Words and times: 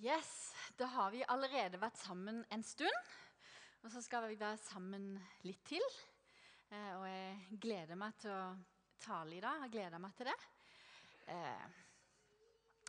Yes, 0.00 0.54
Da 0.78 0.86
har 0.86 1.10
vi 1.12 1.20
allerede 1.28 1.76
vært 1.76 1.98
sammen 2.00 2.38
en 2.48 2.62
stund. 2.64 3.08
Og 3.84 3.90
så 3.92 4.00
skal 4.00 4.30
vi 4.30 4.38
være 4.40 4.56
sammen 4.62 5.18
litt 5.44 5.60
til. 5.68 5.82
Eh, 6.72 6.92
og 6.96 7.04
jeg 7.04 7.58
gleder 7.60 7.98
meg 8.00 8.14
til 8.22 8.32
å 8.32 8.54
tale 9.04 9.36
i 9.36 9.42
dag. 9.44 9.58
Jeg 9.66 9.74
gleder 9.74 10.00
meg 10.00 10.14
til 10.16 10.30
det. 10.30 10.36
Eh, 11.34 11.66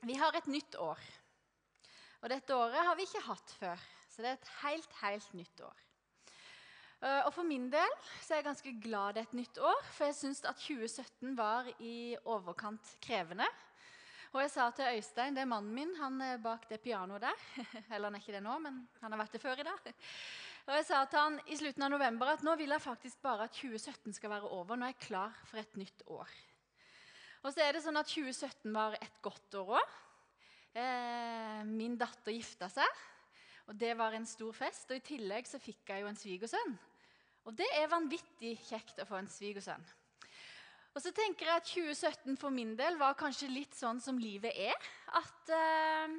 vi 0.08 0.16
har 0.22 0.38
et 0.40 0.48
nytt 0.48 0.78
år. 0.80 1.02
Og 2.22 2.32
dette 2.32 2.56
året 2.56 2.88
har 2.88 2.96
vi 2.96 3.04
ikke 3.10 3.26
hatt 3.28 3.56
før. 3.60 3.84
Så 4.08 4.24
det 4.24 4.32
er 4.32 4.40
et 4.40 4.54
helt, 4.62 4.96
helt 5.02 5.34
nytt 5.36 5.66
år. 5.68 5.84
Eh, 7.02 7.26
og 7.26 7.34
for 7.36 7.44
min 7.44 7.68
del 7.74 7.98
så 8.22 8.38
er 8.38 8.40
jeg 8.40 8.48
ganske 8.54 8.76
glad 8.88 9.18
det 9.18 9.26
er 9.26 9.28
et 9.34 9.40
nytt 9.42 9.60
år, 9.60 9.84
for 9.98 10.08
jeg 10.08 10.20
syns 10.22 10.46
at 10.48 10.64
2017 10.64 11.36
var 11.36 11.68
i 11.84 12.16
overkant 12.24 12.96
krevende. 13.04 13.52
Og 14.32 14.40
jeg 14.40 14.52
sa 14.54 14.70
til 14.72 14.88
Øystein, 14.88 15.36
det 15.36 15.42
er 15.44 15.50
mannen 15.52 15.74
min, 15.76 15.90
han 16.00 16.22
er 16.24 16.38
bak 16.40 16.64
det 16.70 16.78
pianoet 16.80 17.26
der. 17.26 17.42
Eller 17.92 18.08
han 18.08 18.16
er 18.16 18.22
ikke 18.22 18.38
det 18.38 18.44
nå, 18.46 18.54
men 18.64 18.78
han 19.02 19.12
har 19.12 19.20
vært 19.20 19.36
det 19.36 19.42
før 19.44 19.60
i 19.60 19.66
dag. 19.68 19.90
Og 20.70 20.72
jeg 20.78 20.86
sa 20.88 21.02
til 21.04 21.20
han 21.20 21.36
i 21.52 21.58
slutten 21.60 21.84
av 21.84 21.92
november 21.92 22.32
at 22.32 22.46
nå 22.48 22.54
vil 22.56 22.72
jeg 22.72 22.84
faktisk 22.84 23.20
bare 23.26 23.50
at 23.50 23.58
2017 23.58 24.16
skal 24.16 24.32
være 24.32 24.54
over. 24.56 24.80
Nå 24.80 24.88
er 24.88 24.94
jeg 24.94 25.04
klar 25.04 25.36
for 25.50 25.60
et 25.60 25.76
nytt 25.76 26.06
år. 26.08 26.32
Og 27.42 27.52
så 27.52 27.66
er 27.66 27.76
det 27.76 27.84
sånn 27.84 28.00
at 28.00 28.08
2017 28.08 28.72
var 28.72 28.96
et 29.02 29.20
godt 29.26 29.60
år 29.60 29.76
òg. 29.82 29.96
Eh, 30.80 31.62
min 31.68 32.00
datter 32.00 32.32
gifta 32.32 32.70
seg, 32.72 33.00
og 33.68 33.76
det 33.76 33.92
var 34.00 34.16
en 34.16 34.30
stor 34.30 34.56
fest. 34.56 34.88
Og 34.94 35.02
i 35.02 35.08
tillegg 35.12 35.50
så 35.50 35.60
fikk 35.60 35.92
jeg 35.92 36.06
jo 36.06 36.12
en 36.14 36.22
svigersønn. 36.24 36.78
Og 37.50 37.58
det 37.58 37.68
er 37.76 37.92
vanvittig 37.92 38.56
kjekt 38.64 39.04
å 39.04 39.10
få 39.10 39.20
en 39.20 39.32
svigersønn. 39.34 39.84
Og 40.92 41.00
så 41.00 41.14
tenker 41.16 41.48
jeg 41.48 41.62
at 41.62 41.70
2017 41.70 42.36
for 42.40 42.52
min 42.52 42.74
del 42.76 42.98
var 43.00 43.16
kanskje 43.20 43.48
litt 43.52 43.78
sånn 43.78 44.02
som 44.04 44.18
livet 44.20 44.52
er. 44.60 44.90
At 45.16 45.52
eh, 45.56 46.18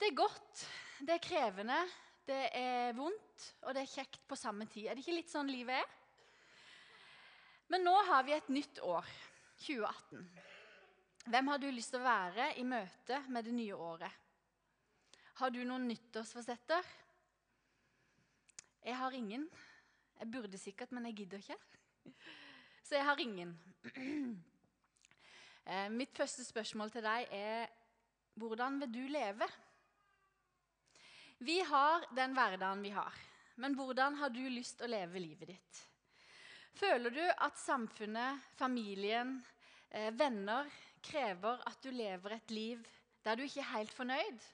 det 0.00 0.08
er 0.08 0.16
godt, 0.16 0.64
det 1.04 1.18
er 1.18 1.26
krevende, 1.26 1.76
det 2.24 2.40
er 2.56 2.96
vondt, 2.96 3.50
og 3.66 3.76
det 3.76 3.84
er 3.84 3.92
kjekt 3.92 4.24
på 4.28 4.38
samme 4.40 4.64
tid. 4.72 4.88
Er 4.88 4.96
det 4.96 5.04
ikke 5.04 5.18
litt 5.18 5.32
sånn 5.32 5.52
livet 5.52 5.82
er? 5.82 5.92
Men 7.72 7.84
nå 7.84 7.94
har 8.08 8.24
vi 8.24 8.36
et 8.36 8.48
nytt 8.52 8.80
år, 8.84 9.08
2018. 9.66 10.24
Hvem 11.32 11.48
har 11.52 11.60
du 11.60 11.70
lyst 11.72 11.92
til 11.92 12.00
å 12.00 12.06
være 12.08 12.50
i 12.60 12.64
møte 12.68 13.20
med 13.32 13.44
det 13.48 13.54
nye 13.56 13.76
året? 13.76 14.20
Har 15.40 15.52
du 15.52 15.60
noen 15.64 15.88
nyttårsforsetter? 15.88 16.88
Jeg 18.84 18.96
har 19.00 19.16
ingen. 19.16 19.46
Jeg 20.20 20.30
burde 20.32 20.60
sikkert, 20.60 20.92
men 20.92 21.08
jeg 21.08 21.22
gidder 21.22 21.40
ikke. 21.44 21.56
Så 22.84 22.98
jeg 22.98 23.04
har 23.08 23.20
ingen. 23.20 23.54
Eh, 25.64 25.86
mitt 25.88 26.10
første 26.12 26.44
spørsmål 26.44 26.90
til 26.92 27.00
deg 27.06 27.30
er 27.32 27.70
hvordan 28.36 28.74
vil 28.82 28.90
du 28.92 29.06
leve? 29.08 29.46
Vi 31.40 31.54
har 31.64 32.04
den 32.12 32.36
hverdagen 32.36 32.82
vi 32.84 32.90
har, 32.92 33.16
men 33.56 33.72
hvordan 33.78 34.18
har 34.20 34.34
du 34.34 34.42
lyst 34.52 34.76
til 34.76 34.90
å 34.90 34.92
leve 34.92 35.24
livet 35.24 35.54
ditt? 35.54 35.80
Føler 36.76 37.16
du 37.16 37.24
at 37.24 37.56
samfunnet, 37.56 38.44
familien, 38.60 39.38
eh, 39.88 40.12
venner 40.12 40.68
krever 41.00 41.64
at 41.64 41.80
du 41.80 41.88
lever 41.96 42.36
et 42.36 42.52
liv 42.52 42.84
der 43.24 43.40
du 43.40 43.48
ikke 43.48 43.64
er 43.64 43.72
helt 43.72 43.96
fornøyd? 43.96 44.48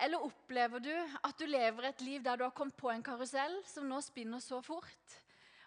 Eller 0.00 0.30
opplever 0.32 0.80
du 0.80 0.94
at 0.96 1.36
du 1.36 1.44
lever 1.44 1.92
et 1.92 2.08
liv 2.08 2.24
der 2.24 2.40
du 2.40 2.48
har 2.48 2.56
kommet 2.56 2.80
på 2.80 2.88
en 2.88 3.04
karusell 3.04 3.60
som 3.68 3.84
nå 3.84 4.00
spinner 4.00 4.40
så 4.40 4.64
fort 4.64 5.20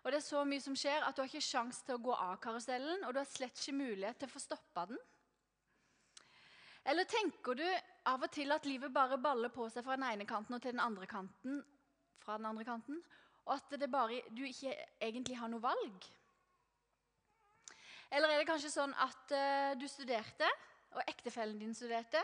og 0.03 0.11
det 0.11 0.19
er 0.19 0.25
så 0.25 0.43
mye 0.43 0.59
som 0.59 0.75
skjer 0.75 1.05
at 1.07 1.15
du 1.15 1.21
har 1.23 1.29
ikke 1.31 1.45
sjans 1.45 1.79
til 1.87 1.95
å 1.95 2.03
gå 2.03 2.13
av 2.13 2.35
karusellen, 2.43 3.05
og 3.07 3.13
du 3.15 3.21
har 3.21 3.29
slett 3.29 3.55
ikke 3.55 3.77
mulighet 3.77 4.19
til 4.19 4.27
å 4.27 4.33
få 4.33 4.41
stoppa 4.43 4.85
den. 4.89 4.99
Eller 6.91 7.07
tenker 7.07 7.55
du 7.55 7.63
av 8.11 8.25
og 8.25 8.31
til 8.35 8.51
at 8.51 8.65
livet 8.67 8.91
bare 8.91 9.15
baller 9.21 9.53
på 9.53 9.69
seg 9.71 9.85
fra 9.85 9.95
den 9.95 10.03
ene 10.09 10.27
kanten 10.27 10.57
og 10.57 10.63
til 10.63 10.75
den 10.75 10.83
andre 10.83 11.07
kanten, 11.07 11.61
fra 12.19 12.35
den 12.35 12.49
andre 12.49 12.67
kanten, 12.67 12.99
og 13.45 13.55
at 13.55 13.87
bare, 13.91 14.19
du 14.31 14.44
ikke 14.47 14.75
egentlig 15.00 15.39
har 15.39 15.51
noe 15.51 15.63
valg? 15.63 16.09
Eller 18.11 18.29
er 18.29 18.41
det 18.41 18.47
kanskje 18.47 18.72
sånn 18.72 18.91
at 18.99 19.31
uh, 19.33 19.72
du 19.79 19.88
studerte, 19.88 20.51
og 20.94 21.07
ektefellen 21.07 21.57
din 21.57 21.73
studerte, 21.73 22.19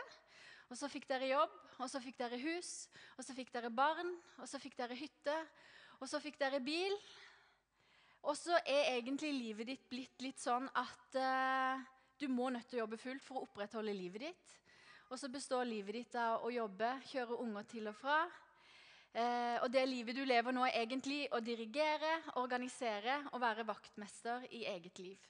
og 0.70 0.78
så 0.78 0.86
fikk 0.92 1.08
dere 1.10 1.32
jobb, 1.32 1.56
og 1.80 1.88
så 1.90 1.98
fikk 2.04 2.20
dere 2.20 2.38
hus, 2.44 2.74
og 3.16 3.24
så 3.26 3.34
fikk 3.34 3.50
dere 3.56 3.72
barn, 3.74 4.12
og 4.38 4.46
så 4.46 4.60
fikk 4.62 4.76
dere 4.78 4.94
hytte, 4.94 5.34
og 5.98 6.06
så 6.08 6.20
fikk 6.22 6.38
dere 6.40 6.60
bil, 6.62 6.94
og 8.22 8.36
så 8.36 8.58
er 8.64 8.96
egentlig 8.96 9.32
livet 9.32 9.70
ditt 9.70 9.88
blitt 9.88 10.24
litt 10.24 10.40
sånn 10.42 10.66
at 10.76 11.16
uh, 11.16 11.80
du 12.20 12.28
må 12.28 12.50
nødt 12.52 12.68
til 12.68 12.80
å 12.80 12.84
jobbe 12.84 13.00
fullt 13.00 13.24
for 13.24 13.40
å 13.40 13.46
opprettholde 13.46 13.96
livet 13.96 14.28
ditt. 14.28 14.56
Og 15.10 15.18
så 15.18 15.30
består 15.32 15.64
livet 15.66 15.96
ditt 15.96 16.14
av 16.20 16.44
å 16.44 16.52
jobbe, 16.52 16.92
kjøre 17.10 17.38
unger 17.42 17.64
til 17.70 17.88
og 17.90 17.96
fra. 17.98 18.20
Eh, 19.10 19.56
og 19.64 19.72
det 19.74 19.82
livet 19.88 20.14
du 20.14 20.22
lever 20.22 20.54
nå, 20.54 20.62
er 20.68 20.84
egentlig 20.84 21.24
å 21.34 21.40
dirigere, 21.42 22.12
organisere 22.38 23.16
og 23.32 23.40
være 23.42 23.66
vaktmester 23.66 24.44
i 24.54 24.62
eget 24.70 25.00
liv. 25.02 25.24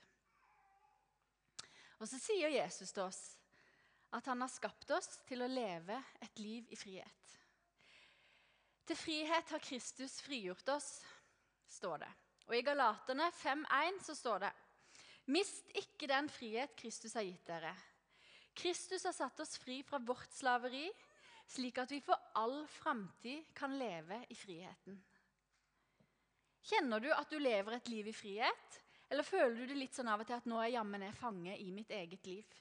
Og 2.00 2.08
så 2.08 2.20
sier 2.20 2.52
Jesus 2.52 2.92
til 2.92 3.06
oss 3.06 3.22
at 4.12 4.26
han 4.28 4.42
har 4.42 4.52
skapt 4.52 4.90
oss 4.92 5.08
til 5.28 5.44
å 5.44 5.48
leve 5.48 5.96
et 6.20 6.42
liv 6.42 6.68
i 6.68 6.76
frihet. 6.76 7.36
Til 8.84 8.98
frihet 8.98 9.54
har 9.54 9.62
Kristus 9.62 10.18
frigjort 10.26 10.74
oss, 10.74 10.90
står 11.70 12.02
det. 12.02 12.10
Og 12.50 12.56
I 12.58 12.64
Galaterne 12.66 13.28
5,1 13.30 14.00
så 14.02 14.16
står 14.18 14.42
det 14.42 14.50
Mist 15.30 15.68
ikke 15.78 16.08
den 16.10 16.26
frihet 16.32 16.72
Kristus 16.74 17.14
har 17.14 17.22
gitt 17.22 17.44
dere. 17.46 17.70
Kristus 18.58 19.04
har 19.06 19.14
satt 19.14 19.38
oss 19.44 19.54
fri 19.62 19.76
fra 19.86 20.00
vårt 20.02 20.32
slaveri, 20.34 20.88
slik 21.46 21.78
at 21.78 21.92
vi 21.94 22.00
for 22.02 22.18
all 22.34 22.64
framtid 22.66 23.52
kan 23.54 23.76
leve 23.78 24.18
i 24.26 24.34
friheten. 24.34 24.98
Kjenner 26.66 27.00
du 27.02 27.06
at 27.14 27.30
du 27.30 27.38
lever 27.38 27.76
et 27.76 27.88
liv 27.88 28.10
i 28.10 28.14
frihet, 28.16 28.80
eller 29.10 29.26
føler 29.26 29.54
du 29.54 29.70
det 29.70 29.78
litt 29.78 29.94
sånn 29.94 30.10
av 30.10 30.24
og 30.24 30.26
til 30.26 30.40
at 30.40 30.48
nå 30.50 30.58
er 30.62 30.74
jammen 30.74 31.06
jeg 31.06 31.18
fange 31.20 31.54
i 31.54 31.70
mitt 31.74 31.94
eget 31.94 32.26
liv? 32.26 32.58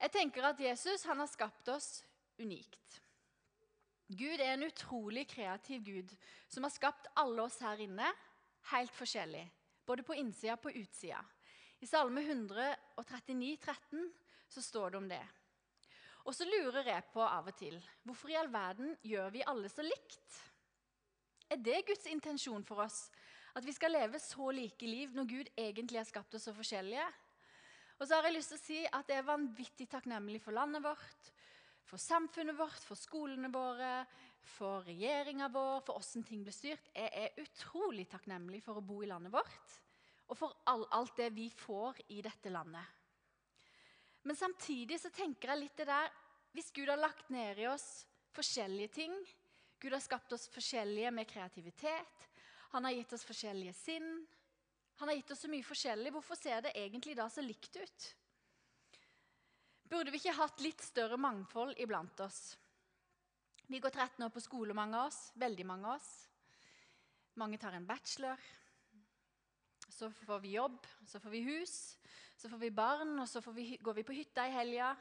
Jeg 0.00 0.14
tenker 0.16 0.50
at 0.50 0.60
Jesus 0.62 1.06
han 1.06 1.22
har 1.22 1.30
skapt 1.30 1.70
oss 1.70 2.00
unikt. 2.40 3.00
Gud 4.10 4.40
er 4.42 4.56
en 4.56 4.66
utrolig 4.66 5.28
kreativ 5.30 5.84
Gud 5.86 6.14
som 6.50 6.66
har 6.66 6.74
skapt 6.74 7.06
alle 7.20 7.44
oss 7.44 7.60
her 7.62 7.78
inne 7.84 8.08
helt 8.72 8.94
forskjellig. 8.94 9.44
Både 9.86 10.02
på 10.06 10.16
innsida 10.18 10.56
og 10.56 10.64
på 10.64 10.72
utsida. 10.80 11.20
I 11.80 11.88
Salme 11.88 12.22
139, 12.26 13.56
13, 13.56 14.10
så 14.50 14.62
står 14.62 14.90
det 14.90 14.98
om 14.98 15.08
det. 15.08 15.22
Og 16.28 16.34
så 16.36 16.44
lurer 16.44 16.90
jeg 16.90 17.06
på 17.14 17.22
av 17.24 17.48
og 17.48 17.56
til 17.56 17.78
hvorfor 18.04 18.32
i 18.32 18.36
all 18.36 18.50
verden 18.52 18.92
gjør 19.06 19.30
vi 19.32 19.46
alle 19.48 19.70
så 19.72 19.86
likt? 19.86 20.40
Er 21.50 21.58
det 21.62 21.86
Guds 21.88 22.04
intensjon 22.10 22.66
for 22.66 22.84
oss? 22.84 23.08
At 23.56 23.64
vi 23.66 23.72
skal 23.74 23.94
leve 23.96 24.20
så 24.22 24.50
like 24.54 24.86
liv 24.86 25.14
når 25.16 25.30
Gud 25.30 25.48
egentlig 25.56 25.98
har 25.98 26.06
skapt 26.06 26.34
oss 26.36 26.46
så 26.46 26.54
forskjellige? 26.54 27.06
Og 27.98 28.06
så 28.06 28.16
har 28.16 28.28
jeg 28.28 28.36
lyst 28.36 28.52
til 28.52 28.60
å 28.60 28.64
si 28.64 28.80
at 28.86 29.10
jeg 29.10 29.22
er 29.22 29.26
vanvittig 29.26 29.88
takknemlig 29.90 30.42
for 30.44 30.56
landet 30.56 30.84
vårt, 30.84 31.32
for 31.90 31.98
samfunnet 31.98 32.54
vårt, 32.58 32.82
for 32.86 32.98
skolene 32.98 33.50
våre, 33.52 34.04
for 34.56 34.86
regjeringa 34.86 35.50
vår, 35.52 35.80
for 35.86 35.98
åssen 35.98 36.22
ting 36.26 36.44
blir 36.46 36.54
styrt. 36.54 36.90
Jeg 36.94 37.10
er 37.10 37.42
utrolig 37.42 38.06
takknemlig 38.10 38.62
for 38.64 38.78
å 38.78 38.84
bo 38.84 39.00
i 39.02 39.10
landet 39.10 39.34
vårt 39.34 39.78
og 40.30 40.38
for 40.38 40.60
all, 40.70 40.84
alt 40.94 41.16
det 41.18 41.32
vi 41.34 41.48
får 41.50 42.04
i 42.14 42.20
dette 42.22 42.52
landet. 42.54 42.86
Men 44.22 44.38
samtidig 44.38 45.00
så 45.02 45.10
tenker 45.10 45.50
jeg 45.50 45.62
litt 45.64 45.78
det 45.80 45.88
der 45.88 46.10
Hvis 46.52 46.72
Gud 46.74 46.90
har 46.90 46.98
lagt 46.98 47.30
ned 47.30 47.58
i 47.58 47.66
oss 47.70 48.04
forskjellige 48.36 48.92
ting 48.94 49.14
Gud 49.80 49.94
har 49.94 50.02
skapt 50.02 50.32
oss 50.36 50.44
forskjellige 50.52 51.10
med 51.10 51.28
kreativitet. 51.28 52.26
Han 52.74 52.84
har 52.84 52.92
gitt 52.92 53.14
oss 53.16 53.24
forskjellige 53.24 53.72
sinn. 53.72 54.26
Han 55.00 55.08
har 55.08 55.16
gitt 55.16 55.30
oss 55.32 55.40
så 55.40 55.48
mye 55.48 55.64
forskjellig. 55.64 56.12
Hvorfor 56.12 56.36
ser 56.36 56.60
det 56.66 56.74
egentlig 56.76 57.14
da 57.16 57.24
så 57.32 57.40
likt 57.40 57.78
ut? 57.80 58.08
Burde 59.90 60.12
vi 60.14 60.20
ikke 60.20 60.36
hatt 60.38 60.60
litt 60.62 60.82
større 60.86 61.16
mangfold 61.18 61.74
iblant 61.82 62.20
oss? 62.22 62.54
Vi 63.66 63.80
går 63.82 63.90
13 63.90 64.22
år 64.22 64.30
på 64.30 64.42
skole, 64.42 64.74
mange 64.74 64.94
av 64.94 65.08
oss. 65.08 65.18
Veldig 65.34 65.66
mange 65.66 65.88
av 65.88 65.96
oss. 65.98 66.10
Mange 67.42 67.58
tar 67.58 67.74
en 67.74 67.86
bachelor. 67.88 68.38
Så 69.90 70.12
får 70.14 70.44
vi 70.44 70.52
jobb, 70.54 70.86
så 71.06 71.18
får 71.20 71.34
vi 71.34 71.40
hus, 71.48 71.74
så 72.38 72.48
får 72.48 72.60
vi 72.62 72.70
barn, 72.70 73.16
og 73.18 73.26
så 73.28 73.42
vi, 73.50 73.64
går 73.82 73.96
vi 73.98 74.04
på 74.06 74.14
hytta 74.14 74.46
i 74.46 74.54
helga. 74.54 74.92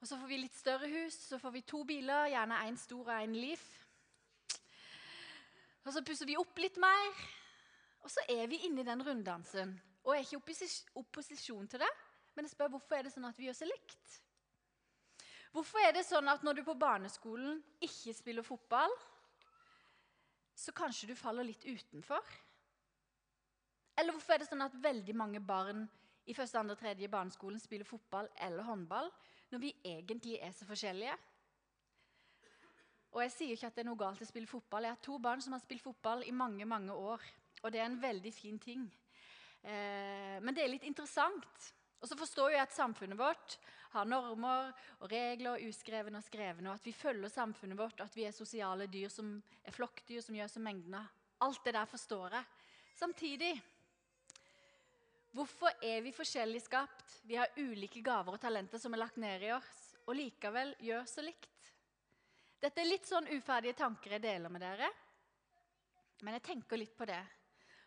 Og 0.00 0.08
så 0.08 0.16
får 0.16 0.32
vi 0.32 0.40
litt 0.40 0.56
større 0.56 0.88
hus, 0.88 1.20
så 1.28 1.38
får 1.40 1.54
vi 1.54 1.64
to 1.68 1.82
biler, 1.84 2.30
gjerne 2.32 2.62
én 2.64 2.80
stor 2.80 3.04
og 3.04 3.12
én 3.18 3.36
Leaf. 3.36 3.66
Og 5.84 5.92
så 5.92 6.00
pusser 6.00 6.28
vi 6.28 6.40
opp 6.40 6.56
litt 6.64 6.80
mer, 6.80 7.22
og 8.00 8.08
så 8.12 8.24
er 8.32 8.48
vi 8.48 8.64
inne 8.64 8.80
i 8.80 8.88
den 8.88 9.04
runddansen. 9.04 9.76
Og 10.04 10.16
er 10.16 10.24
ikke 10.24 10.40
opposisjon 11.00 11.68
til 11.68 11.84
det, 11.84 11.92
men 12.34 12.46
jeg 12.46 12.54
spør 12.54 12.72
hvorfor 12.74 12.98
er 12.98 13.06
det 13.06 13.14
sånn 13.14 13.28
at 13.28 13.38
vi 13.38 13.48
gjør 13.48 13.58
så 13.58 13.68
likt? 13.68 14.14
Hvorfor 15.54 15.84
er 15.86 15.92
det 15.94 16.02
sånn 16.06 16.28
at 16.32 16.42
når 16.42 16.58
du 16.58 16.62
på 16.66 16.74
barneskolen 16.78 17.60
ikke 17.84 18.14
spiller 18.16 18.46
fotball, 18.46 18.90
så 20.54 20.74
kanskje 20.74 21.12
du 21.12 21.14
faller 21.18 21.46
litt 21.46 21.62
utenfor? 21.62 22.22
Eller 23.94 24.16
hvorfor 24.16 24.34
er 24.34 24.42
det 24.42 24.48
sånn 24.48 24.64
at 24.64 24.74
veldig 24.82 25.14
mange 25.14 25.38
barn 25.38 25.84
i 26.26 26.34
første, 26.34 26.58
andre, 26.58 26.74
tredje 26.78 27.10
barneskolen 27.10 27.62
spiller 27.62 27.86
fotball 27.86 28.26
eller 28.42 28.66
håndball 28.66 29.12
når 29.52 29.62
vi 29.62 29.70
egentlig 29.84 30.40
er 30.42 30.50
så 30.56 30.66
forskjellige? 30.66 31.14
Og 33.14 33.22
Jeg 33.22 33.30
sier 33.30 33.54
ikke 33.54 33.68
at 33.70 33.76
det 33.76 33.84
er 33.84 33.86
noe 33.92 34.00
galt 34.00 34.22
å 34.24 34.26
spille 34.26 34.50
fotball. 34.50 34.88
Jeg 34.88 34.96
har 34.96 35.04
to 35.06 35.20
barn 35.22 35.42
som 35.42 35.54
har 35.54 35.62
spilt 35.62 35.84
fotball 35.84 36.24
i 36.26 36.34
mange 36.34 36.66
mange 36.66 36.90
år. 36.98 37.22
Og 37.62 37.70
det 37.70 37.78
er 37.78 37.86
en 37.86 38.00
veldig 38.02 38.32
fin 38.34 38.58
ting. 38.58 38.88
Eh, 39.62 40.40
men 40.42 40.50
det 40.50 40.64
er 40.64 40.72
litt 40.72 40.86
interessant. 40.88 41.68
Og 42.04 42.08
så 42.10 42.18
forstår 42.20 42.52
jeg 42.52 42.60
at 42.60 42.74
samfunnet 42.76 43.16
vårt 43.16 43.54
har 43.94 44.04
normer 44.04 44.74
og 44.98 45.08
regler, 45.08 45.62
uskrevne 45.64 46.20
og 46.20 46.26
skrevne, 46.26 46.68
og 46.68 46.76
at 46.76 46.84
vi 46.84 46.92
følger 46.92 47.32
samfunnet 47.32 47.78
vårt, 47.78 47.96
og 47.96 48.10
at 48.10 48.16
vi 48.18 48.26
er 48.28 48.34
sosiale 48.36 48.84
dyr 48.92 49.08
som 49.08 49.30
er 49.64 49.72
flokkdyr 49.72 50.20
som 50.20 50.36
gjør 50.36 50.50
som 50.52 50.66
mengdene. 50.68 51.00
Alt 51.40 51.64
det 51.64 51.72
der 51.78 51.88
forstår 51.88 52.36
jeg. 52.36 52.50
Samtidig 53.00 53.54
Hvorfor 55.34 55.72
er 55.82 56.04
vi 56.04 56.12
forskjellig 56.14 56.60
skapt? 56.62 57.16
Vi 57.26 57.34
har 57.40 57.56
ulike 57.56 58.04
gaver 58.04 58.36
og 58.36 58.42
talenter 58.42 58.78
som 58.78 58.92
er 58.94 59.00
lagt 59.00 59.16
ned 59.18 59.42
i 59.42 59.54
oss, 59.56 59.80
og 60.04 60.14
likevel 60.14 60.76
gjør 60.84 61.08
så 61.10 61.24
likt. 61.24 61.72
Dette 62.60 62.84
er 62.84 62.86
litt 62.86 63.08
sånn 63.08 63.26
uferdige 63.32 63.80
tanker 63.80 64.14
jeg 64.14 64.22
deler 64.28 64.52
med 64.52 64.62
dere, 64.62 64.92
men 66.20 66.36
jeg 66.36 66.46
tenker 66.52 66.78
litt 66.78 66.94
på 66.94 67.08
det. 67.08 67.22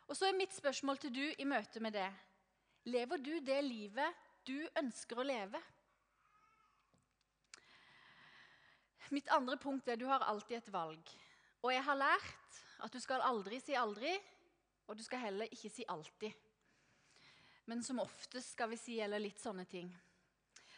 Og 0.10 0.18
så 0.18 0.28
er 0.28 0.36
mitt 0.42 0.58
spørsmål 0.58 1.00
til 1.06 1.14
du 1.14 1.24
i 1.30 1.48
møte 1.48 1.80
med 1.86 1.96
det. 1.96 2.10
Lever 2.88 3.20
du 3.20 3.34
det 3.44 3.60
livet 3.66 4.28
du 4.48 4.56
ønsker 4.80 5.20
å 5.20 5.26
leve? 5.28 5.60
Mitt 9.12 9.28
andre 9.32 9.58
punkt 9.60 9.88
er 9.92 10.00
du 10.00 10.06
har 10.08 10.24
alltid 10.24 10.62
et 10.62 10.72
valg. 10.72 11.12
Og 11.64 11.72
jeg 11.74 11.84
har 11.84 12.00
lært 12.00 12.60
at 12.86 12.94
du 12.94 13.00
skal 13.04 13.24
aldri 13.28 13.60
si 13.64 13.76
aldri, 13.76 14.14
og 14.88 14.96
du 14.96 15.04
skal 15.04 15.26
heller 15.26 15.52
ikke 15.52 15.72
si 15.74 15.84
alltid. 15.88 16.32
Men 17.68 17.84
som 17.84 18.00
oftest 18.00 18.56
skal 18.56 18.72
vi 18.72 18.80
si 18.80 19.00
eller 19.04 19.20
litt 19.20 19.42
sånne 19.44 19.68
ting. 19.68 19.92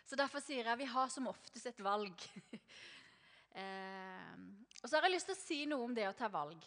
Så 0.10 0.18
Derfor 0.18 0.42
sier 0.42 0.66
jeg 0.66 0.82
vi 0.82 0.90
har 0.90 1.10
som 1.14 1.30
oftest 1.30 1.70
et 1.70 1.82
valg. 1.86 2.26
eh, 3.62 4.38
og 4.82 4.88
så 4.88 4.96
har 4.96 5.06
jeg 5.06 5.20
lyst 5.20 5.30
til 5.30 5.38
å 5.38 5.44
si 5.44 5.60
noe 5.70 5.86
om 5.86 5.94
det 5.94 6.08
å 6.10 6.18
ta 6.18 6.30
valg. 6.34 6.64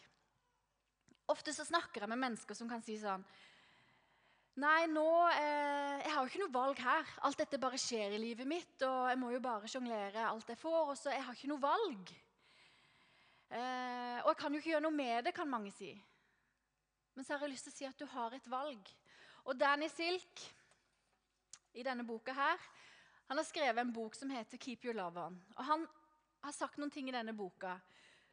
Ofte 1.34 1.54
så 1.54 1.66
snakker 1.66 2.04
jeg 2.04 2.14
med 2.14 2.22
mennesker 2.22 2.54
som 2.54 2.70
kan 2.70 2.82
si 2.86 2.94
sånn 3.00 3.26
Nei, 4.60 4.84
nå 4.92 5.06
eh, 5.32 6.02
Jeg 6.02 6.12
har 6.12 6.18
jo 6.20 6.28
ikke 6.28 6.40
noe 6.42 6.52
valg 6.52 6.80
her. 6.84 7.12
Alt 7.24 7.38
dette 7.40 7.60
bare 7.60 7.78
skjer 7.80 8.12
i 8.12 8.20
livet 8.20 8.48
mitt, 8.48 8.74
og 8.84 9.08
jeg 9.08 9.18
må 9.20 9.30
jo 9.32 9.40
bare 9.40 9.68
sjonglere 9.70 10.26
alt 10.28 10.50
jeg 10.52 10.60
får. 10.60 10.90
Og 10.92 10.98
så 10.98 11.14
jeg 11.14 11.24
har 11.24 11.38
ikke 11.38 11.48
noe 11.48 11.62
valg. 11.62 12.12
Eh, 13.48 14.18
og 14.20 14.28
jeg 14.28 14.38
kan 14.42 14.52
jo 14.52 14.60
ikke 14.60 14.74
gjøre 14.74 14.84
noe 14.84 14.96
med 14.96 15.24
det, 15.24 15.32
kan 15.36 15.48
mange 15.48 15.72
si. 15.72 15.92
Men 17.14 17.24
så 17.24 17.34
har 17.34 17.46
jeg 17.46 17.54
lyst 17.54 17.68
til 17.68 17.72
å 17.72 17.76
si 17.78 17.88
at 17.88 18.02
du 18.02 18.04
har 18.12 18.36
et 18.36 18.50
valg. 18.52 18.90
Og 19.48 19.56
Danny 19.56 19.88
Silk 19.88 20.44
i 21.72 21.84
denne 21.86 22.04
boka 22.04 22.34
her, 22.36 22.60
han 23.30 23.40
har 23.40 23.48
skrevet 23.48 23.80
en 23.80 23.92
bok 23.92 24.14
som 24.14 24.30
heter 24.30 24.60
'Keep 24.60 24.84
Your 24.84 24.94
Love 24.94 25.16
On'. 25.16 25.40
Og 25.56 25.64
Han 25.64 25.88
har 26.42 26.52
sagt 26.52 26.76
noen 26.78 26.90
ting 26.90 27.08
i 27.08 27.12
denne 27.12 27.32
boka 27.32 27.78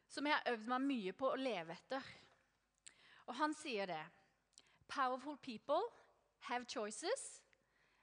som 0.08 0.26
jeg 0.26 0.34
har 0.34 0.52
øvd 0.52 0.68
meg 0.68 0.80
mye 0.80 1.12
på 1.12 1.32
å 1.32 1.40
leve 1.40 1.72
etter. 1.72 2.02
Og 3.26 3.34
Han 3.34 3.54
sier 3.54 3.86
det. 3.86 4.04
Powerful 4.88 5.36
people 5.36 5.99
have 6.48 6.66
choices, 6.66 7.42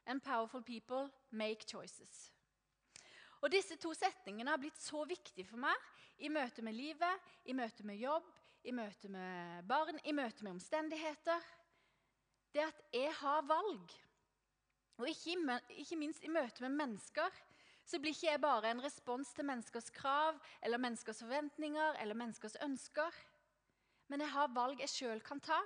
and 0.05 0.23
powerful 0.23 0.61
people 0.61 1.09
make 1.31 1.65
choices. 1.67 2.31
Og 3.41 3.51
Disse 3.51 3.75
to 3.75 3.93
setningene 3.93 4.49
har 4.49 4.57
blitt 4.57 4.79
så 4.81 5.03
viktige 5.05 5.45
for 5.45 5.61
meg 5.61 5.75
i 6.17 6.29
møte 6.29 6.61
med 6.65 6.73
livet, 6.73 7.29
i 7.45 7.53
møte 7.53 7.83
med 7.85 7.99
jobb, 8.01 8.25
i 8.63 8.71
møte 8.71 9.09
med 9.09 9.67
barn, 9.67 9.99
i 10.03 10.11
møte 10.11 10.43
med 10.43 10.57
omstendigheter 10.57 11.43
det 12.57 12.65
at 12.65 12.79
jeg 12.93 13.13
har 13.19 13.45
valg. 13.45 13.93
Og 14.97 15.09
ikke, 15.09 15.59
ikke 15.77 15.99
minst 15.99 16.23
i 16.25 16.31
møte 16.31 16.63
med 16.65 16.73
mennesker 16.79 17.43
så 17.87 17.99
blir 18.01 18.11
ikke 18.11 18.27
jeg 18.27 18.41
bare 18.43 18.71
en 18.71 18.83
respons 18.83 19.29
til 19.35 19.45
menneskers 19.47 19.91
krav 19.95 20.39
eller 20.65 20.81
menneskers 20.81 21.21
forventninger 21.23 21.99
eller 22.01 22.17
menneskers 22.19 22.57
ønsker. 22.65 23.13
Men 24.11 24.23
jeg 24.25 24.31
har 24.33 24.51
valg 24.55 24.81
jeg 24.83 24.91
sjøl 24.91 25.21
kan 25.23 25.39
ta. 25.39 25.59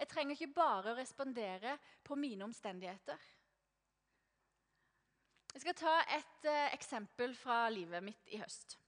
Jeg 0.00 0.08
trenger 0.08 0.32
ikke 0.32 0.54
bare 0.56 0.92
å 0.94 0.96
respondere 0.96 1.74
på 2.06 2.16
mine 2.16 2.46
omstendigheter. 2.46 3.20
Jeg 5.50 5.64
skal 5.64 5.76
ta 5.76 5.96
et 6.16 6.46
eh, 6.48 6.70
eksempel 6.72 7.34
fra 7.36 7.66
livet 7.72 8.04
mitt 8.06 8.30
i 8.32 8.38
høst. 8.40 8.78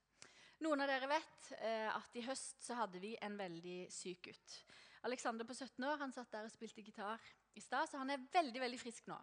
Noen 0.63 0.85
av 0.85 0.89
dere 0.89 1.11
vet 1.11 1.51
eh, 1.59 1.91
at 1.91 2.17
i 2.17 2.23
høst 2.25 2.63
så 2.65 2.79
hadde 2.79 3.03
vi 3.03 3.13
en 3.21 3.37
veldig 3.37 3.81
syk 3.93 4.31
gutt. 4.31 4.57
Alexander 5.05 5.45
på 5.45 5.57
17 5.59 5.85
år 5.91 6.01
han 6.01 6.15
satt 6.15 6.31
der 6.33 6.47
og 6.47 6.55
spilte 6.55 6.85
gitar 6.87 7.21
i 7.53 7.61
stad, 7.61 7.91
så 7.91 8.01
han 8.01 8.15
er 8.15 8.23
veldig 8.33 8.63
veldig 8.63 8.81
frisk 8.81 9.11
nå. 9.11 9.19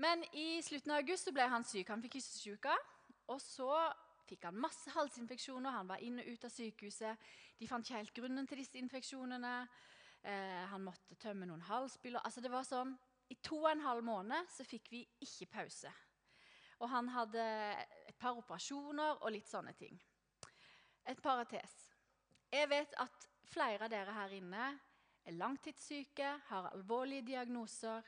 Men 0.00 0.22
i 0.36 0.60
slutten 0.62 0.92
av 0.92 1.02
august 1.02 1.26
så 1.26 1.34
ble 1.34 1.48
han 1.50 1.66
syk. 1.66 1.88
Han 1.90 2.04
fikk 2.04 2.20
kyssesyke. 2.20 2.76
Og 3.32 3.40
så 3.42 3.70
fikk 4.28 4.46
han 4.46 4.58
masse 4.62 4.92
halsinfeksjoner. 4.94 5.74
Han 5.74 5.90
var 5.90 6.02
inn 6.06 6.22
og 6.22 6.28
ut 6.28 6.46
av 6.46 6.52
sykehuset. 6.54 7.30
De 7.58 7.68
fant 7.68 7.84
ikke 7.84 7.98
helt 7.98 8.14
grunnen 8.16 8.46
til 8.48 8.62
disse 8.62 8.78
infeksjonene. 8.78 9.54
Eh, 10.22 10.64
han 10.68 10.84
måtte 10.84 11.16
tømme 11.20 11.48
noen 11.48 11.62
halsbiler. 11.64 12.20
Altså 12.24 12.42
det 12.44 12.52
var 12.52 12.66
sånn, 12.68 12.92
I 13.30 13.36
to 13.40 13.60
og 13.62 13.70
en 13.70 13.84
halv 13.84 14.04
måned 14.04 14.48
så 14.50 14.66
fikk 14.66 14.90
vi 14.92 15.04
ikke 15.24 15.48
pause. 15.54 15.92
Og 16.80 16.88
han 16.90 17.08
hadde 17.12 17.44
et 18.08 18.16
par 18.18 18.38
operasjoner 18.40 19.20
og 19.20 19.32
litt 19.32 19.48
sånne 19.48 19.72
ting. 19.78 19.96
Et 21.08 21.20
parates. 21.22 21.74
Jeg 22.50 22.68
vet 22.68 22.96
at 23.00 23.28
flere 23.50 23.86
av 23.86 23.92
dere 23.92 24.14
her 24.16 24.32
inne 24.34 24.64
er 25.24 25.36
langtidssyke, 25.36 26.32
har 26.48 26.70
alvorlige 26.72 27.28
diagnoser 27.28 28.02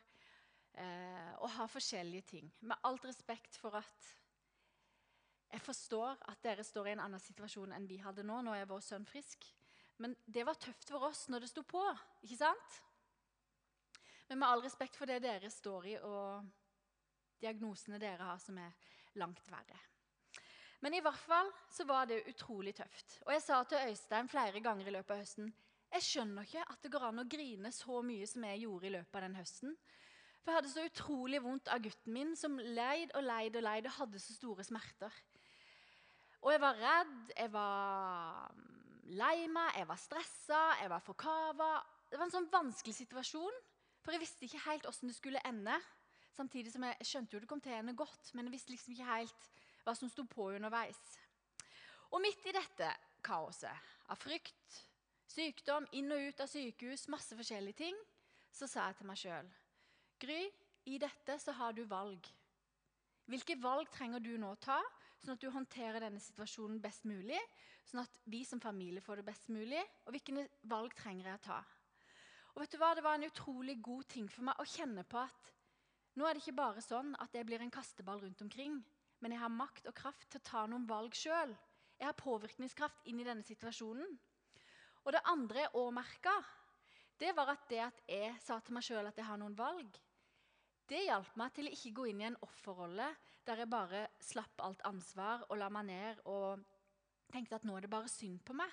eh, 0.75 1.33
og 1.39 1.49
har 1.57 1.71
forskjellige 1.71 2.29
ting. 2.35 2.53
Med 2.61 2.81
alt 2.89 3.07
respekt 3.07 3.57
for 3.61 3.77
at 3.79 4.11
jeg 5.53 5.61
forstår 5.61 6.23
at 6.33 6.45
dere 6.45 6.65
står 6.65 6.89
i 6.89 6.95
en 6.95 7.05
annen 7.05 7.21
situasjon 7.21 7.75
enn 7.77 7.89
vi 7.89 8.01
hadde 8.01 8.25
nå. 8.25 8.41
Nå 8.41 8.55
er 8.57 8.69
vår 8.69 8.81
sønn 8.85 9.05
frisk. 9.07 9.45
Men 10.03 10.17
det 10.27 10.45
var 10.49 10.59
tøft 10.61 10.91
for 10.91 11.09
oss 11.09 11.29
når 11.31 11.45
det 11.45 11.53
sto 11.53 11.65
på. 11.67 11.83
ikke 12.27 12.41
sant? 12.41 12.81
Men 14.29 14.43
med 14.43 14.49
all 14.49 14.65
respekt 14.65 14.99
for 14.99 15.11
det 15.11 15.21
dere 15.23 15.51
står 15.53 15.89
i, 15.93 15.97
og 16.03 16.47
diagnosene 17.43 18.01
dere 18.03 18.31
har, 18.33 18.39
som 18.43 18.59
er 18.59 18.75
langt 19.21 19.49
verre. 19.53 19.81
Men 20.83 20.97
i 20.99 21.03
hvert 21.05 21.21
fall 21.23 21.51
så 21.71 21.85
var 21.87 22.09
det 22.11 22.25
utrolig 22.31 22.75
tøft. 22.75 23.21
Og 23.27 23.35
jeg 23.37 23.45
sa 23.45 23.61
til 23.65 23.91
Øystein 23.91 24.31
flere 24.31 24.63
ganger 24.65 24.89
i 24.89 24.95
løpet 24.97 25.15
av 25.15 25.23
høsten 25.23 25.53
jeg 25.93 26.05
skjønner 26.07 26.47
ikke 26.47 26.65
at 26.73 26.85
det 26.85 26.91
går 26.93 27.05
an 27.11 27.21
å 27.21 27.29
grine 27.29 27.73
så 27.75 28.01
mye 28.05 28.27
som 28.29 28.45
jeg 28.49 28.63
gjorde 28.63 28.89
i 28.89 28.95
løpet 28.95 29.19
av 29.19 29.25
den 29.27 29.37
høsten. 29.37 29.75
For 30.43 30.51
jeg 30.51 30.59
hadde 30.59 30.73
så 30.73 30.85
utrolig 30.89 31.41
vondt 31.45 31.69
av 31.71 31.83
gutten 31.85 32.15
min, 32.15 32.33
som 32.39 32.57
leid 32.57 33.13
og 33.19 33.27
leid 33.27 33.59
og 33.61 33.67
leid 33.67 33.89
og 33.91 33.97
hadde 33.99 34.23
så 34.23 34.35
store 34.35 34.65
smerter. 34.67 35.19
Og 36.43 36.51
jeg 36.51 36.63
var 36.65 36.81
redd, 36.81 37.35
jeg 37.37 37.53
var 37.53 38.57
lei 39.11 39.49
meg, 39.51 39.75
jeg 39.79 39.89
var 39.89 40.01
stressa, 40.01 40.61
jeg 40.81 40.93
var 40.93 41.03
forkava. 41.05 41.73
Det 42.11 42.21
var 42.21 42.29
en 42.29 42.35
sånn 42.35 42.51
vanskelig 42.53 42.95
situasjon, 43.01 43.59
for 44.03 44.15
jeg 44.15 44.23
visste 44.23 44.47
ikke 44.47 44.63
helt 44.67 44.87
åssen 44.91 45.11
det 45.11 45.17
skulle 45.17 45.43
ende. 45.49 45.75
Samtidig 46.33 46.73
som 46.73 46.85
jeg 46.87 47.09
skjønte 47.09 47.37
jo 47.37 47.43
det 47.43 47.51
kom 47.51 47.61
til 47.61 47.75
å 47.75 47.81
ende 47.83 47.97
godt, 47.99 48.33
men 48.33 48.49
jeg 48.49 48.57
visste 48.57 48.73
liksom 48.73 48.95
ikke 48.95 49.11
helt 49.11 49.51
hva 49.83 49.95
som 49.99 50.11
sto 50.11 50.25
på 50.31 50.53
underveis. 50.55 51.01
Og 52.13 52.23
midt 52.23 52.47
i 52.47 52.55
dette 52.55 52.89
kaoset 53.25 53.93
av 54.13 54.21
frykt, 54.21 54.83
Sykdom, 55.33 55.87
inn 55.97 56.13
og 56.13 56.21
ut 56.29 56.41
av 56.45 56.49
sykehus, 56.51 57.07
masse 57.09 57.37
forskjellige 57.39 57.79
ting. 57.79 57.99
Så 58.53 58.69
sa 58.69 58.91
jeg 58.91 58.99
til 58.99 59.09
meg 59.09 59.21
sjøl 59.21 59.47
Gry, 60.21 60.43
i 60.93 60.99
dette 61.01 61.39
så 61.41 61.55
har 61.57 61.73
du 61.73 61.87
valg. 61.89 62.27
Hvilke 63.31 63.57
valg 63.63 63.89
trenger 63.95 64.21
du 64.21 64.35
nå 64.37 64.51
å 64.53 64.61
ta, 64.61 64.81
sånn 65.23 65.37
at 65.39 65.43
du 65.43 65.49
håndterer 65.55 66.03
denne 66.05 66.21
situasjonen 66.21 66.83
best 66.83 67.07
mulig? 67.09 67.39
Sånn 67.89 68.03
at 68.05 68.19
vi 68.31 68.43
som 68.47 68.61
familie 68.63 69.03
får 69.05 69.21
det 69.21 69.27
best 69.27 69.49
mulig? 69.53 69.81
Og 70.07 70.15
hvilke 70.15 70.47
valg 70.71 70.95
trenger 70.99 71.31
jeg 71.31 71.41
å 71.41 71.45
ta? 71.49 71.59
Og 72.53 72.63
vet 72.63 72.75
du 72.75 72.79
hva? 72.81 72.93
Det 72.95 73.05
var 73.05 73.19
en 73.19 73.27
utrolig 73.29 73.79
god 73.83 74.09
ting 74.13 74.29
for 74.31 74.47
meg 74.49 74.61
å 74.61 74.69
kjenne 74.69 75.05
på 75.09 75.21
at 75.23 75.53
nå 76.21 76.27
er 76.29 76.37
det 76.37 76.43
ikke 76.43 76.59
bare 76.59 76.85
sånn 76.85 77.15
at 77.25 77.33
jeg 77.33 77.49
blir 77.49 77.63
en 77.65 77.73
kasteball 77.73 78.21
rundt 78.21 78.43
omkring, 78.45 78.75
men 79.25 79.33
jeg 79.33 79.41
har 79.41 79.53
makt 79.53 79.87
og 79.89 79.97
kraft 79.97 80.27
til 80.29 80.43
å 80.43 80.49
ta 80.49 80.65
noen 80.69 80.85
valg 80.89 81.17
sjøl. 81.17 81.55
Jeg 81.97 82.09
har 82.11 82.19
påvirkningskraft 82.19 83.07
inn 83.09 83.23
i 83.23 83.27
denne 83.27 83.47
situasjonen. 83.47 84.19
Og 85.07 85.15
det 85.15 85.23
andre 85.33 85.65
jeg 85.65 85.75
òg 85.81 85.89
merka, 85.97 86.35
det 87.19 87.33
var 87.37 87.55
at 87.55 87.65
det 87.71 87.81
at 87.87 88.03
jeg 88.11 88.35
sa 88.45 88.59
til 88.61 88.77
meg 88.77 88.85
sjøl 88.85 89.09
at 89.09 89.19
jeg 89.19 89.29
har 89.29 89.41
noen 89.41 89.57
valg, 89.57 89.97
det 90.91 91.07
hjalp 91.07 91.37
meg 91.41 91.53
til 91.57 91.69
å 91.69 91.73
ikke 91.73 91.95
gå 91.97 92.09
inn 92.11 92.21
i 92.21 92.27
en 92.29 92.41
offerrolle 92.45 93.07
der 93.47 93.63
jeg 93.63 93.71
bare 93.71 94.03
slapp 94.21 94.61
alt 94.67 94.83
ansvar 94.85 95.47
og 95.49 95.57
la 95.61 95.71
meg 95.73 95.87
ned 95.89 96.23
og 96.29 96.61
tenkte 97.33 97.59
at 97.59 97.67
nå 97.67 97.77
er 97.77 97.87
det 97.87 97.93
bare 97.93 98.11
synd 98.13 98.41
på 98.47 98.57
meg. 98.57 98.71